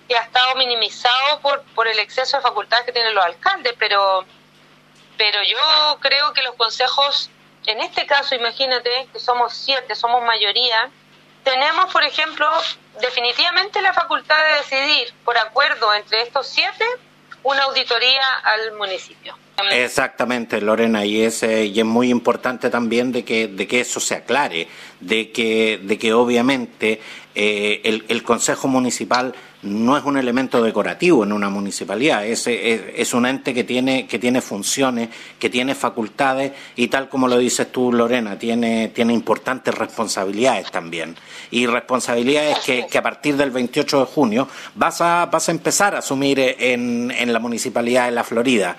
que 0.08 0.16
ha 0.16 0.22
estado 0.22 0.54
minimizado 0.56 1.40
por, 1.40 1.62
por 1.74 1.88
el 1.88 1.98
exceso 1.98 2.36
de 2.36 2.42
facultades 2.42 2.84
que 2.84 2.92
tienen 2.92 3.14
los 3.14 3.24
alcaldes, 3.24 3.74
pero, 3.78 4.24
pero 5.16 5.38
yo 5.42 5.98
creo 6.00 6.32
que 6.32 6.42
los 6.42 6.54
consejos, 6.56 7.30
en 7.66 7.80
este 7.80 8.06
caso, 8.06 8.34
imagínate 8.34 9.08
que 9.12 9.20
somos 9.20 9.54
siete, 9.54 9.94
somos 9.94 10.22
mayoría, 10.22 10.90
tenemos, 11.44 11.92
por 11.92 12.02
ejemplo, 12.02 12.46
definitivamente 13.00 13.80
la 13.82 13.92
facultad 13.92 14.36
de 14.36 14.76
decidir, 14.76 15.14
por 15.24 15.36
acuerdo 15.38 15.94
entre 15.94 16.22
estos 16.22 16.48
siete, 16.48 16.84
una 17.42 17.64
auditoría 17.64 18.22
al 18.42 18.72
municipio. 18.72 19.36
Exactamente, 19.70 20.60
Lorena, 20.60 21.04
y 21.04 21.22
es, 21.22 21.42
y 21.44 21.78
es 21.78 21.84
muy 21.84 22.10
importante 22.10 22.70
también 22.70 23.12
de 23.12 23.24
que, 23.24 23.46
de 23.46 23.68
que 23.68 23.80
eso 23.80 24.00
se 24.00 24.16
aclare, 24.16 24.66
de 24.98 25.30
que, 25.30 25.78
de 25.80 25.96
que 25.96 26.12
obviamente 26.12 27.00
eh, 27.34 27.80
el, 27.84 28.04
el 28.08 28.22
Consejo 28.24 28.66
Municipal 28.66 29.34
no 29.64 29.96
es 29.96 30.04
un 30.04 30.16
elemento 30.16 30.62
decorativo 30.62 31.24
en 31.24 31.32
una 31.32 31.48
municipalidad, 31.48 32.24
es, 32.26 32.46
es, 32.46 33.14
un 33.14 33.26
ente 33.26 33.54
que 33.54 33.64
tiene, 33.64 34.06
que 34.06 34.18
tiene 34.18 34.40
funciones, 34.40 35.08
que 35.38 35.50
tiene 35.50 35.74
facultades 35.74 36.52
y 36.76 36.88
tal 36.88 37.08
como 37.08 37.28
lo 37.28 37.38
dices 37.38 37.72
tú, 37.72 37.92
Lorena, 37.92 38.38
tiene, 38.38 38.88
tiene 38.88 39.12
importantes 39.12 39.74
responsabilidades 39.74 40.70
también. 40.70 41.16
Y 41.50 41.66
responsabilidades 41.66 42.58
que, 42.60 42.86
que 42.86 42.98
a 42.98 43.02
partir 43.02 43.36
del 43.36 43.50
28 43.50 44.00
de 44.00 44.06
junio 44.06 44.48
vas 44.74 45.00
a, 45.00 45.26
vas 45.26 45.48
a 45.48 45.52
empezar 45.52 45.94
a 45.94 45.98
asumir 45.98 46.38
en, 46.38 47.10
en 47.10 47.32
la 47.32 47.38
municipalidad 47.38 48.06
de 48.06 48.12
La 48.12 48.24
Florida. 48.24 48.76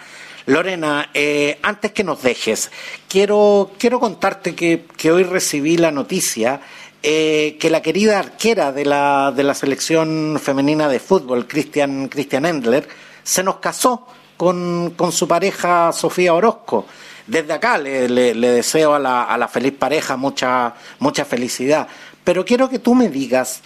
Lorena, 0.48 1.10
eh, 1.14 1.58
antes 1.64 1.92
que 1.92 2.04
nos 2.04 2.22
dejes, 2.22 2.70
quiero, 3.08 3.72
quiero 3.80 4.00
contarte 4.00 4.54
que, 4.54 4.86
que 4.96 5.12
hoy 5.12 5.24
recibí 5.24 5.78
la 5.78 5.90
noticia 5.90 6.62
eh, 7.08 7.58
que 7.60 7.70
la 7.70 7.84
querida 7.84 8.18
arquera 8.18 8.72
de 8.72 8.84
la, 8.84 9.32
de 9.32 9.44
la 9.44 9.54
selección 9.54 10.40
femenina 10.42 10.90
de 10.90 11.00
fútbol, 11.00 11.46
Christian, 11.46 12.08
Christian 12.08 12.48
Endler, 12.48 12.88
se 13.22 13.44
nos 13.44 13.58
casó 13.58 14.08
con, 14.36 14.96
con 14.98 15.12
su 15.12 15.28
pareja 15.28 15.92
Sofía 15.92 16.34
Orozco. 16.34 16.88
Desde 17.28 17.54
acá 17.54 17.78
le, 17.78 18.10
le, 18.10 18.50
deseo 18.50 18.96
a 18.96 19.00
la, 19.00 19.26
a 19.26 19.38
la, 19.38 19.48
feliz 19.48 19.74
pareja 19.74 20.18
mucha, 20.18 20.74
mucha 20.98 21.26
felicidad. 21.26 21.88
Pero 22.24 22.44
quiero 22.44 22.68
que 22.70 22.80
tú 22.80 22.96
me 22.96 23.08
digas, 23.08 23.62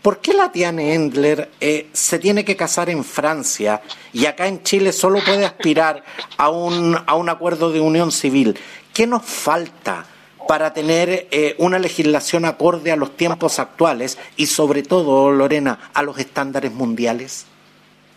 ¿por 0.00 0.20
qué 0.20 0.32
la 0.32 0.52
Tiane 0.52 0.94
Endler 0.94 1.50
eh, 1.58 1.88
se 1.92 2.20
tiene 2.20 2.44
que 2.44 2.54
casar 2.54 2.88
en 2.88 3.02
Francia 3.02 3.82
y 4.12 4.26
acá 4.26 4.46
en 4.46 4.62
Chile 4.62 4.92
solo 4.92 5.18
puede 5.24 5.44
aspirar 5.44 6.04
a 6.36 6.50
un, 6.50 6.96
a 7.04 7.16
un 7.16 7.28
acuerdo 7.30 7.72
de 7.72 7.80
unión 7.80 8.12
civil? 8.12 8.56
¿Qué 8.94 9.08
nos 9.08 9.24
falta? 9.24 10.06
Para 10.46 10.72
tener 10.72 11.28
eh, 11.30 11.54
una 11.58 11.78
legislación 11.78 12.44
acorde 12.44 12.92
a 12.92 12.96
los 12.96 13.16
tiempos 13.16 13.58
actuales 13.58 14.18
y 14.36 14.46
sobre 14.46 14.82
todo, 14.82 15.30
Lorena, 15.30 15.90
a 15.94 16.02
los 16.02 16.18
estándares 16.18 16.72
mundiales? 16.72 17.46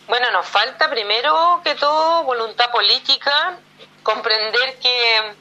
Bueno, 0.08 0.30
nos 0.32 0.46
falta 0.46 0.90
primero 0.90 1.60
que 1.62 1.74
todo 1.76 2.24
voluntad 2.24 2.70
política, 2.72 3.58
comprender 4.02 4.78
que, 4.80 5.34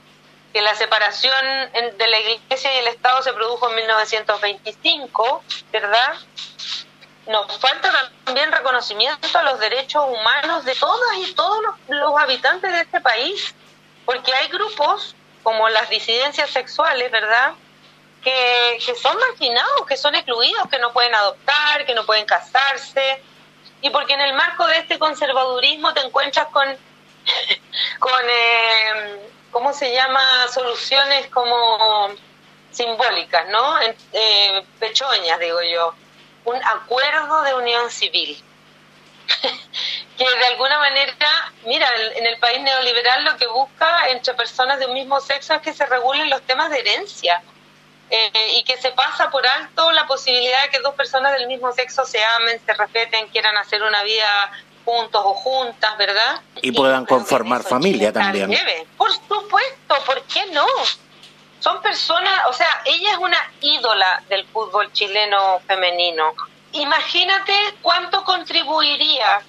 que 0.53 0.61
la 0.61 0.75
separación 0.75 1.43
de 1.97 2.07
la 2.07 2.19
Iglesia 2.19 2.75
y 2.75 2.77
el 2.79 2.87
Estado 2.87 3.21
se 3.23 3.33
produjo 3.33 3.69
en 3.69 3.75
1925, 3.77 5.43
¿verdad? 5.71 6.13
Nos 7.27 7.57
falta 7.57 7.91
también 8.25 8.51
reconocimiento 8.51 9.37
a 9.37 9.43
los 9.43 9.59
derechos 9.59 10.05
humanos 10.07 10.65
de 10.65 10.75
todas 10.75 11.17
y 11.17 11.33
todos 11.33 11.59
los 11.87 12.19
habitantes 12.19 12.71
de 12.71 12.81
este 12.81 13.01
país, 13.01 13.55
porque 14.05 14.33
hay 14.33 14.49
grupos 14.49 15.15
como 15.43 15.69
las 15.69 15.89
disidencias 15.89 16.49
sexuales, 16.49 17.11
¿verdad? 17.11 17.53
Que, 18.23 18.79
que 18.85 18.95
son 18.95 19.17
marginados, 19.17 19.85
que 19.87 19.95
son 19.95 20.15
excluidos, 20.15 20.67
que 20.69 20.79
no 20.79 20.91
pueden 20.91 21.15
adoptar, 21.15 21.85
que 21.85 21.95
no 21.95 22.05
pueden 22.05 22.25
casarse, 22.25 23.21
y 23.81 23.89
porque 23.89 24.13
en 24.13 24.21
el 24.21 24.33
marco 24.33 24.67
de 24.67 24.77
este 24.77 24.99
conservadurismo 24.99 25.93
te 25.93 26.01
encuentras 26.01 26.47
con, 26.47 26.67
con 27.99 28.21
eh, 28.29 29.19
¿cómo 29.51 29.73
se 29.73 29.93
llama? 29.93 30.47
Soluciones 30.49 31.27
como 31.27 32.09
simbólicas, 32.71 33.47
¿no? 33.49 33.79
Eh, 34.13 34.65
pechoñas, 34.79 35.39
digo 35.39 35.61
yo. 35.61 35.93
Un 36.45 36.61
acuerdo 36.63 37.41
de 37.43 37.53
unión 37.55 37.89
civil. 37.89 38.41
que 40.17 40.23
de 40.23 40.45
alguna 40.45 40.79
manera, 40.79 41.15
mira, 41.65 41.87
en 42.15 42.25
el 42.25 42.37
país 42.39 42.61
neoliberal 42.61 43.23
lo 43.23 43.37
que 43.37 43.47
busca 43.47 44.09
entre 44.09 44.33
personas 44.33 44.79
de 44.79 44.85
un 44.85 44.93
mismo 44.93 45.19
sexo 45.21 45.53
es 45.53 45.61
que 45.61 45.73
se 45.73 45.85
regulen 45.85 46.29
los 46.29 46.41
temas 46.43 46.69
de 46.69 46.79
herencia 46.79 47.41
eh, 48.09 48.31
y 48.55 48.63
que 48.63 48.77
se 48.77 48.91
pasa 48.91 49.29
por 49.29 49.45
alto 49.45 49.91
la 49.91 50.07
posibilidad 50.07 50.63
de 50.63 50.69
que 50.69 50.79
dos 50.79 50.95
personas 50.95 51.33
del 51.33 51.47
mismo 51.47 51.71
sexo 51.71 52.05
se 52.05 52.23
amen, 52.23 52.59
se 52.65 52.73
respeten, 52.73 53.27
quieran 53.27 53.55
hacer 53.57 53.83
una 53.83 54.03
vida 54.03 54.51
juntos 54.83 55.21
o 55.23 55.33
juntas, 55.35 55.97
¿verdad? 55.97 56.41
Y 56.61 56.71
puedan 56.71 57.05
conformar 57.05 57.63
familia 57.63 58.11
también. 58.11 58.49
Por 58.97 59.11
supuesto, 59.11 59.95
¿por 60.05 60.23
qué 60.23 60.47
no? 60.47 60.65
Son 61.59 61.81
personas, 61.81 62.47
o 62.47 62.53
sea, 62.53 62.81
ella 62.85 63.11
es 63.11 63.17
una 63.17 63.51
ídola 63.61 64.23
del 64.29 64.45
fútbol 64.47 64.91
chileno 64.93 65.59
femenino. 65.67 66.33
Imagínate 66.71 67.53
cuánto 67.81 68.23
contribuiría 68.23 69.41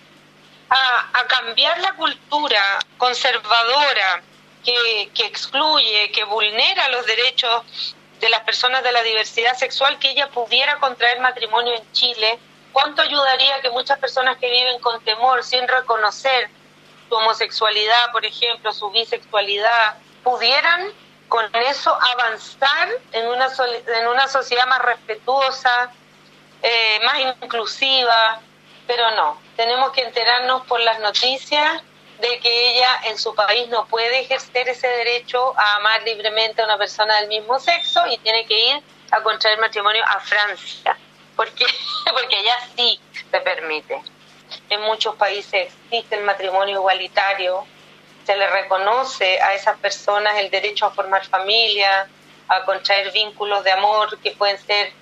a, 0.70 1.26
cambiar 1.26 1.78
la 1.80 1.92
cultura 1.94 2.78
conservadora 2.96 4.22
que, 4.64 5.10
que 5.14 5.26
excluye, 5.26 6.10
que 6.12 6.24
vulnera 6.24 6.88
los 6.88 7.06
derechos 7.06 7.94
de 8.20 8.28
las 8.28 8.40
personas 8.40 8.82
de 8.82 8.92
la 8.92 9.02
diversidad 9.02 9.56
sexual, 9.56 9.98
que 9.98 10.10
ella 10.10 10.28
pudiera 10.28 10.78
contraer 10.78 11.20
matrimonio 11.20 11.74
en 11.74 11.92
Chile, 11.92 12.38
¿cuánto 12.72 13.02
ayudaría 13.02 13.60
que 13.60 13.70
muchas 13.70 13.98
personas 13.98 14.38
que 14.38 14.50
viven 14.50 14.78
con 14.80 15.02
temor, 15.02 15.42
sin 15.42 15.66
reconocer 15.66 16.50
su 17.08 17.14
homosexualidad, 17.14 18.12
por 18.12 18.24
ejemplo, 18.24 18.72
su 18.72 18.90
bisexualidad, 18.90 19.94
pudieran 20.22 20.92
con 21.28 21.44
eso 21.54 21.96
avanzar 22.12 22.88
en 23.12 23.28
una, 23.28 23.48
en 23.98 24.08
una 24.08 24.28
sociedad 24.28 24.66
más 24.66 24.82
respetuosa, 24.82 25.92
eh, 26.62 27.00
más 27.04 27.18
inclusiva, 27.42 28.40
pero 28.86 29.10
no, 29.12 29.40
tenemos 29.56 29.92
que 29.92 30.02
enterarnos 30.02 30.66
por 30.66 30.80
las 30.80 31.00
noticias 31.00 31.82
de 32.20 32.38
que 32.38 32.72
ella 32.72 33.00
en 33.04 33.18
su 33.18 33.34
país 33.34 33.68
no 33.68 33.86
puede 33.86 34.20
ejercer 34.20 34.68
ese 34.68 34.86
derecho 34.86 35.58
a 35.58 35.76
amar 35.76 36.02
libremente 36.02 36.60
a 36.60 36.66
una 36.66 36.76
persona 36.76 37.16
del 37.20 37.28
mismo 37.28 37.58
sexo 37.58 38.06
y 38.06 38.18
tiene 38.18 38.44
que 38.46 38.58
ir 38.58 38.82
a 39.10 39.22
contraer 39.22 39.58
matrimonio 39.58 40.02
a 40.06 40.20
Francia, 40.20 40.96
porque, 41.34 41.64
porque 42.12 42.36
allá 42.36 42.56
sí 42.76 43.00
se 43.30 43.40
permite. 43.40 44.02
En 44.68 44.82
muchos 44.82 45.14
países 45.16 45.72
existe 45.84 46.16
el 46.16 46.24
matrimonio 46.24 46.76
igualitario, 46.76 47.64
se 48.26 48.36
le 48.36 48.48
reconoce 48.48 49.40
a 49.40 49.54
esas 49.54 49.78
personas 49.78 50.36
el 50.36 50.50
derecho 50.50 50.86
a 50.86 50.90
formar 50.90 51.24
familia, 51.26 52.08
a 52.48 52.64
contraer 52.64 53.12
vínculos 53.12 53.64
de 53.64 53.72
amor 53.72 54.18
que 54.18 54.32
pueden 54.32 54.58
ser 54.58 54.92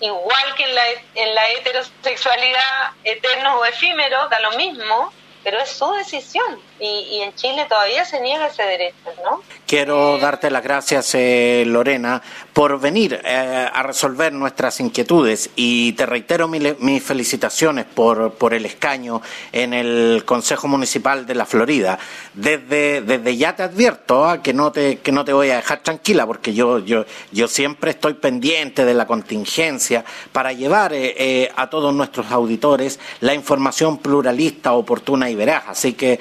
igual 0.00 0.54
que 0.56 0.64
en 0.64 0.74
la, 0.74 0.82
en 1.14 1.34
la 1.34 1.48
heterosexualidad, 1.50 2.92
eternos 3.04 3.60
o 3.60 3.64
efímeros, 3.64 4.30
da 4.30 4.40
lo 4.40 4.52
mismo, 4.52 5.12
pero 5.42 5.58
es 5.60 5.70
su 5.70 5.90
decisión 5.92 6.60
y, 6.80 7.20
en 7.20 7.34
Chile 7.34 7.66
todavía 7.68 8.04
se 8.04 8.20
niega 8.20 8.48
ese 8.48 8.62
derecho, 8.62 8.96
¿no? 9.24 9.42
Quiero 9.66 10.18
darte 10.18 10.50
las 10.50 10.62
gracias, 10.62 11.14
eh, 11.14 11.64
Lorena, 11.66 12.20
por 12.52 12.78
venir 12.80 13.20
eh, 13.24 13.68
a 13.72 13.82
resolver 13.82 14.32
nuestras 14.32 14.80
inquietudes 14.80 15.50
y 15.56 15.92
te 15.92 16.04
reitero 16.06 16.48
mis 16.48 17.02
felicitaciones 17.02 17.86
por, 17.86 18.34
por 18.34 18.54
el 18.54 18.66
escaño 18.66 19.22
en 19.52 19.72
el 19.72 20.24
Consejo 20.26 20.68
Municipal 20.68 21.26
de 21.26 21.34
la 21.34 21.46
Florida. 21.46 21.98
Desde, 22.34 23.00
desde 23.02 23.36
ya 23.36 23.56
te 23.56 23.62
advierto 23.62 24.24
ah, 24.24 24.42
que, 24.42 24.52
no 24.52 24.70
te, 24.72 24.98
que 24.98 25.12
no 25.12 25.24
te 25.24 25.32
voy 25.32 25.50
a 25.50 25.56
dejar 25.56 25.80
tranquila 25.80 26.26
porque 26.26 26.52
yo, 26.52 26.80
yo, 26.80 27.04
yo 27.32 27.48
siempre 27.48 27.92
estoy 27.92 28.14
pendiente 28.14 28.84
de 28.84 28.94
la 28.94 29.06
contingencia 29.06 30.04
para 30.32 30.52
llevar 30.52 30.92
eh, 30.94 31.50
a 31.56 31.70
todos 31.70 31.94
nuestros 31.94 32.30
auditores 32.30 33.00
la 33.20 33.34
información 33.34 33.98
pluralista, 33.98 34.72
oportuna 34.72 35.30
y 35.30 35.34
veraz. 35.34 35.64
Así 35.68 35.94
que 35.94 36.20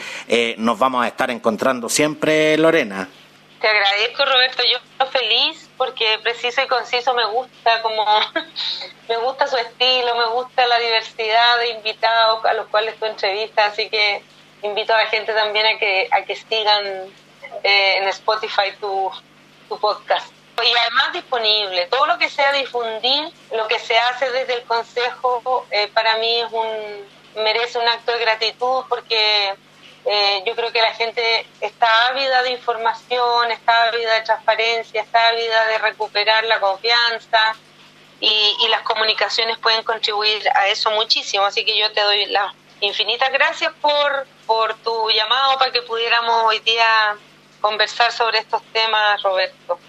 nos 0.57 0.79
vamos 0.79 1.03
a 1.03 1.07
estar 1.07 1.29
encontrando 1.31 1.89
siempre, 1.89 2.57
Lorena. 2.57 3.09
Te 3.59 3.67
agradezco, 3.67 4.25
Roberto. 4.25 4.63
Yo 4.63 4.77
estoy 4.77 5.21
feliz 5.21 5.69
porque 5.77 6.19
preciso 6.21 6.61
y 6.61 6.67
conciso 6.67 7.13
me 7.13 7.25
gusta 7.25 7.81
como 7.81 8.05
me 9.09 9.17
gusta 9.17 9.47
su 9.47 9.57
estilo, 9.57 10.15
me 10.15 10.27
gusta 10.27 10.67
la 10.67 10.79
diversidad 10.79 11.59
de 11.59 11.69
invitados 11.69 12.43
a 12.45 12.53
los 12.53 12.67
cuales 12.67 12.95
tú 12.99 13.05
entrevistas, 13.05 13.71
así 13.71 13.89
que 13.89 14.21
invito 14.63 14.93
a 14.93 14.97
la 14.97 15.07
gente 15.07 15.33
también 15.33 15.65
a 15.65 15.79
que 15.79 16.09
a 16.11 16.23
que 16.23 16.35
sigan 16.35 16.85
eh, 17.63 17.97
en 17.97 18.07
Spotify 18.09 18.73
tu, 18.79 19.11
tu 19.69 19.79
podcast. 19.79 20.31
Y 20.61 20.77
además 20.77 21.13
disponible, 21.13 21.87
todo 21.87 22.05
lo 22.05 22.17
que 22.17 22.29
sea 22.29 22.51
difundir, 22.51 23.29
lo 23.55 23.67
que 23.67 23.79
se 23.79 23.97
hace 23.97 24.29
desde 24.29 24.55
el 24.55 24.63
Consejo, 24.63 25.65
eh, 25.71 25.89
para 25.93 26.17
mí 26.17 26.41
es 26.41 26.51
un 26.51 27.41
merece 27.41 27.79
un 27.79 27.87
acto 27.87 28.11
de 28.11 28.19
gratitud 28.19 28.83
porque 28.87 29.55
eh, 30.05 30.43
yo 30.45 30.55
creo 30.55 30.71
que 30.71 30.81
la 30.81 30.93
gente 30.93 31.45
está 31.61 32.07
ávida 32.07 32.43
de 32.43 32.51
información, 32.51 33.51
está 33.51 33.85
ávida 33.89 34.13
de 34.15 34.21
transparencia, 34.21 35.01
está 35.01 35.29
ávida 35.29 35.65
de 35.67 35.77
recuperar 35.77 36.43
la 36.45 36.59
confianza 36.59 37.55
y, 38.19 38.67
las 38.69 38.81
comunicaciones 38.81 39.57
pueden 39.59 39.83
contribuir 39.83 40.41
a 40.55 40.67
eso 40.67 40.89
muchísimo. 40.91 41.45
Así 41.45 41.63
que 41.63 41.77
yo 41.77 41.91
te 41.91 42.01
doy 42.01 42.25
las 42.27 42.53
infinitas 42.81 43.31
gracias 43.31 43.71
por, 43.81 44.27
por 44.45 44.73
tu 44.75 45.09
llamado 45.11 45.57
para 45.57 45.71
que 45.71 45.81
pudiéramos 45.83 46.43
hoy 46.45 46.59
día 46.59 47.15
conversar 47.61 48.11
sobre 48.11 48.39
estos 48.39 48.63
temas, 48.73 49.21
Roberto 49.21 49.79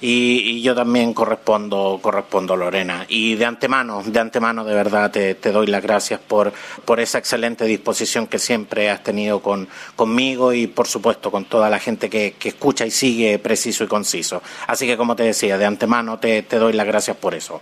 y, 0.00 0.60
yo 0.62 0.74
también 0.74 1.14
correspondo, 1.14 1.98
correspondo 2.02 2.56
Lorena. 2.56 3.06
Y 3.08 3.34
de 3.34 3.44
antemano, 3.44 4.02
de 4.04 4.20
antemano 4.20 4.64
de 4.64 4.74
verdad 4.74 5.10
te, 5.10 5.34
doy 5.34 5.66
las 5.66 5.82
gracias 5.82 6.20
por, 6.20 6.52
por 6.84 7.00
esa 7.00 7.18
excelente 7.18 7.64
disposición 7.64 8.26
que 8.26 8.38
siempre 8.38 8.90
has 8.90 9.02
tenido 9.02 9.40
con, 9.40 9.68
conmigo 9.94 10.52
y 10.52 10.66
por 10.66 10.86
supuesto 10.86 11.30
con 11.30 11.46
toda 11.46 11.70
la 11.70 11.78
gente 11.78 12.10
que, 12.10 12.34
que 12.38 12.50
escucha 12.50 12.84
y 12.84 12.90
sigue 12.90 13.38
preciso 13.38 13.84
y 13.84 13.86
conciso. 13.86 14.42
Así 14.66 14.86
que 14.86 14.96
como 14.96 15.16
te 15.16 15.22
decía, 15.22 15.58
de 15.58 15.64
antemano 15.64 16.18
te, 16.18 16.42
te 16.42 16.58
doy 16.58 16.72
las 16.72 16.86
gracias 16.86 17.16
por 17.16 17.34
eso. 17.34 17.60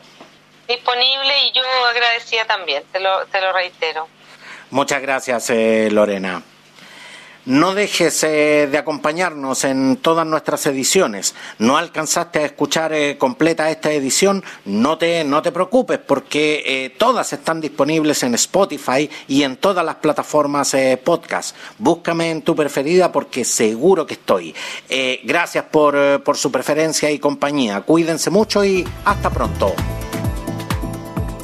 Disponible 0.66 1.46
y 1.46 1.52
yo 1.52 1.62
agradecía 1.90 2.46
también, 2.46 2.82
te 2.90 3.00
lo, 3.00 3.26
te 3.26 3.40
lo 3.40 3.52
reitero. 3.52 4.08
Muchas 4.70 5.02
gracias, 5.02 5.50
eh, 5.50 5.88
Lorena. 5.90 6.42
No 7.46 7.74
dejes 7.74 8.24
eh, 8.24 8.68
de 8.70 8.78
acompañarnos 8.78 9.64
en 9.64 9.96
todas 9.96 10.26
nuestras 10.26 10.64
ediciones. 10.66 11.35
No 11.59 11.76
alcanzaste 11.76 12.38
a 12.38 12.46
escuchar 12.46 12.94
eh, 12.94 13.18
completa 13.18 13.70
esta 13.70 13.92
edición, 13.92 14.42
no 14.64 14.96
te, 14.96 15.24
no 15.24 15.42
te 15.42 15.52
preocupes 15.52 15.98
porque 15.98 16.62
eh, 16.64 16.90
todas 16.96 17.35
están 17.35 17.61
disponibles 17.61 18.22
en 18.22 18.35
Spotify 18.35 19.11
y 19.28 19.42
en 19.42 19.57
todas 19.57 19.85
las 19.85 19.96
plataformas 19.96 20.74
podcast. 21.04 21.54
Búscame 21.78 22.30
en 22.30 22.42
tu 22.42 22.57
preferida 22.57 23.12
porque 23.12 23.44
seguro 23.44 24.07
que 24.07 24.14
estoy. 24.14 24.54
gracias 25.24 25.64
por, 25.70 26.22
por 26.22 26.37
su 26.37 26.50
preferencia 26.50 27.11
y 27.11 27.18
compañía. 27.18 27.83
Cuídense 27.83 28.30
mucho 28.30 28.64
y 28.64 28.87
hasta 29.04 29.30
pronto. 29.30 29.74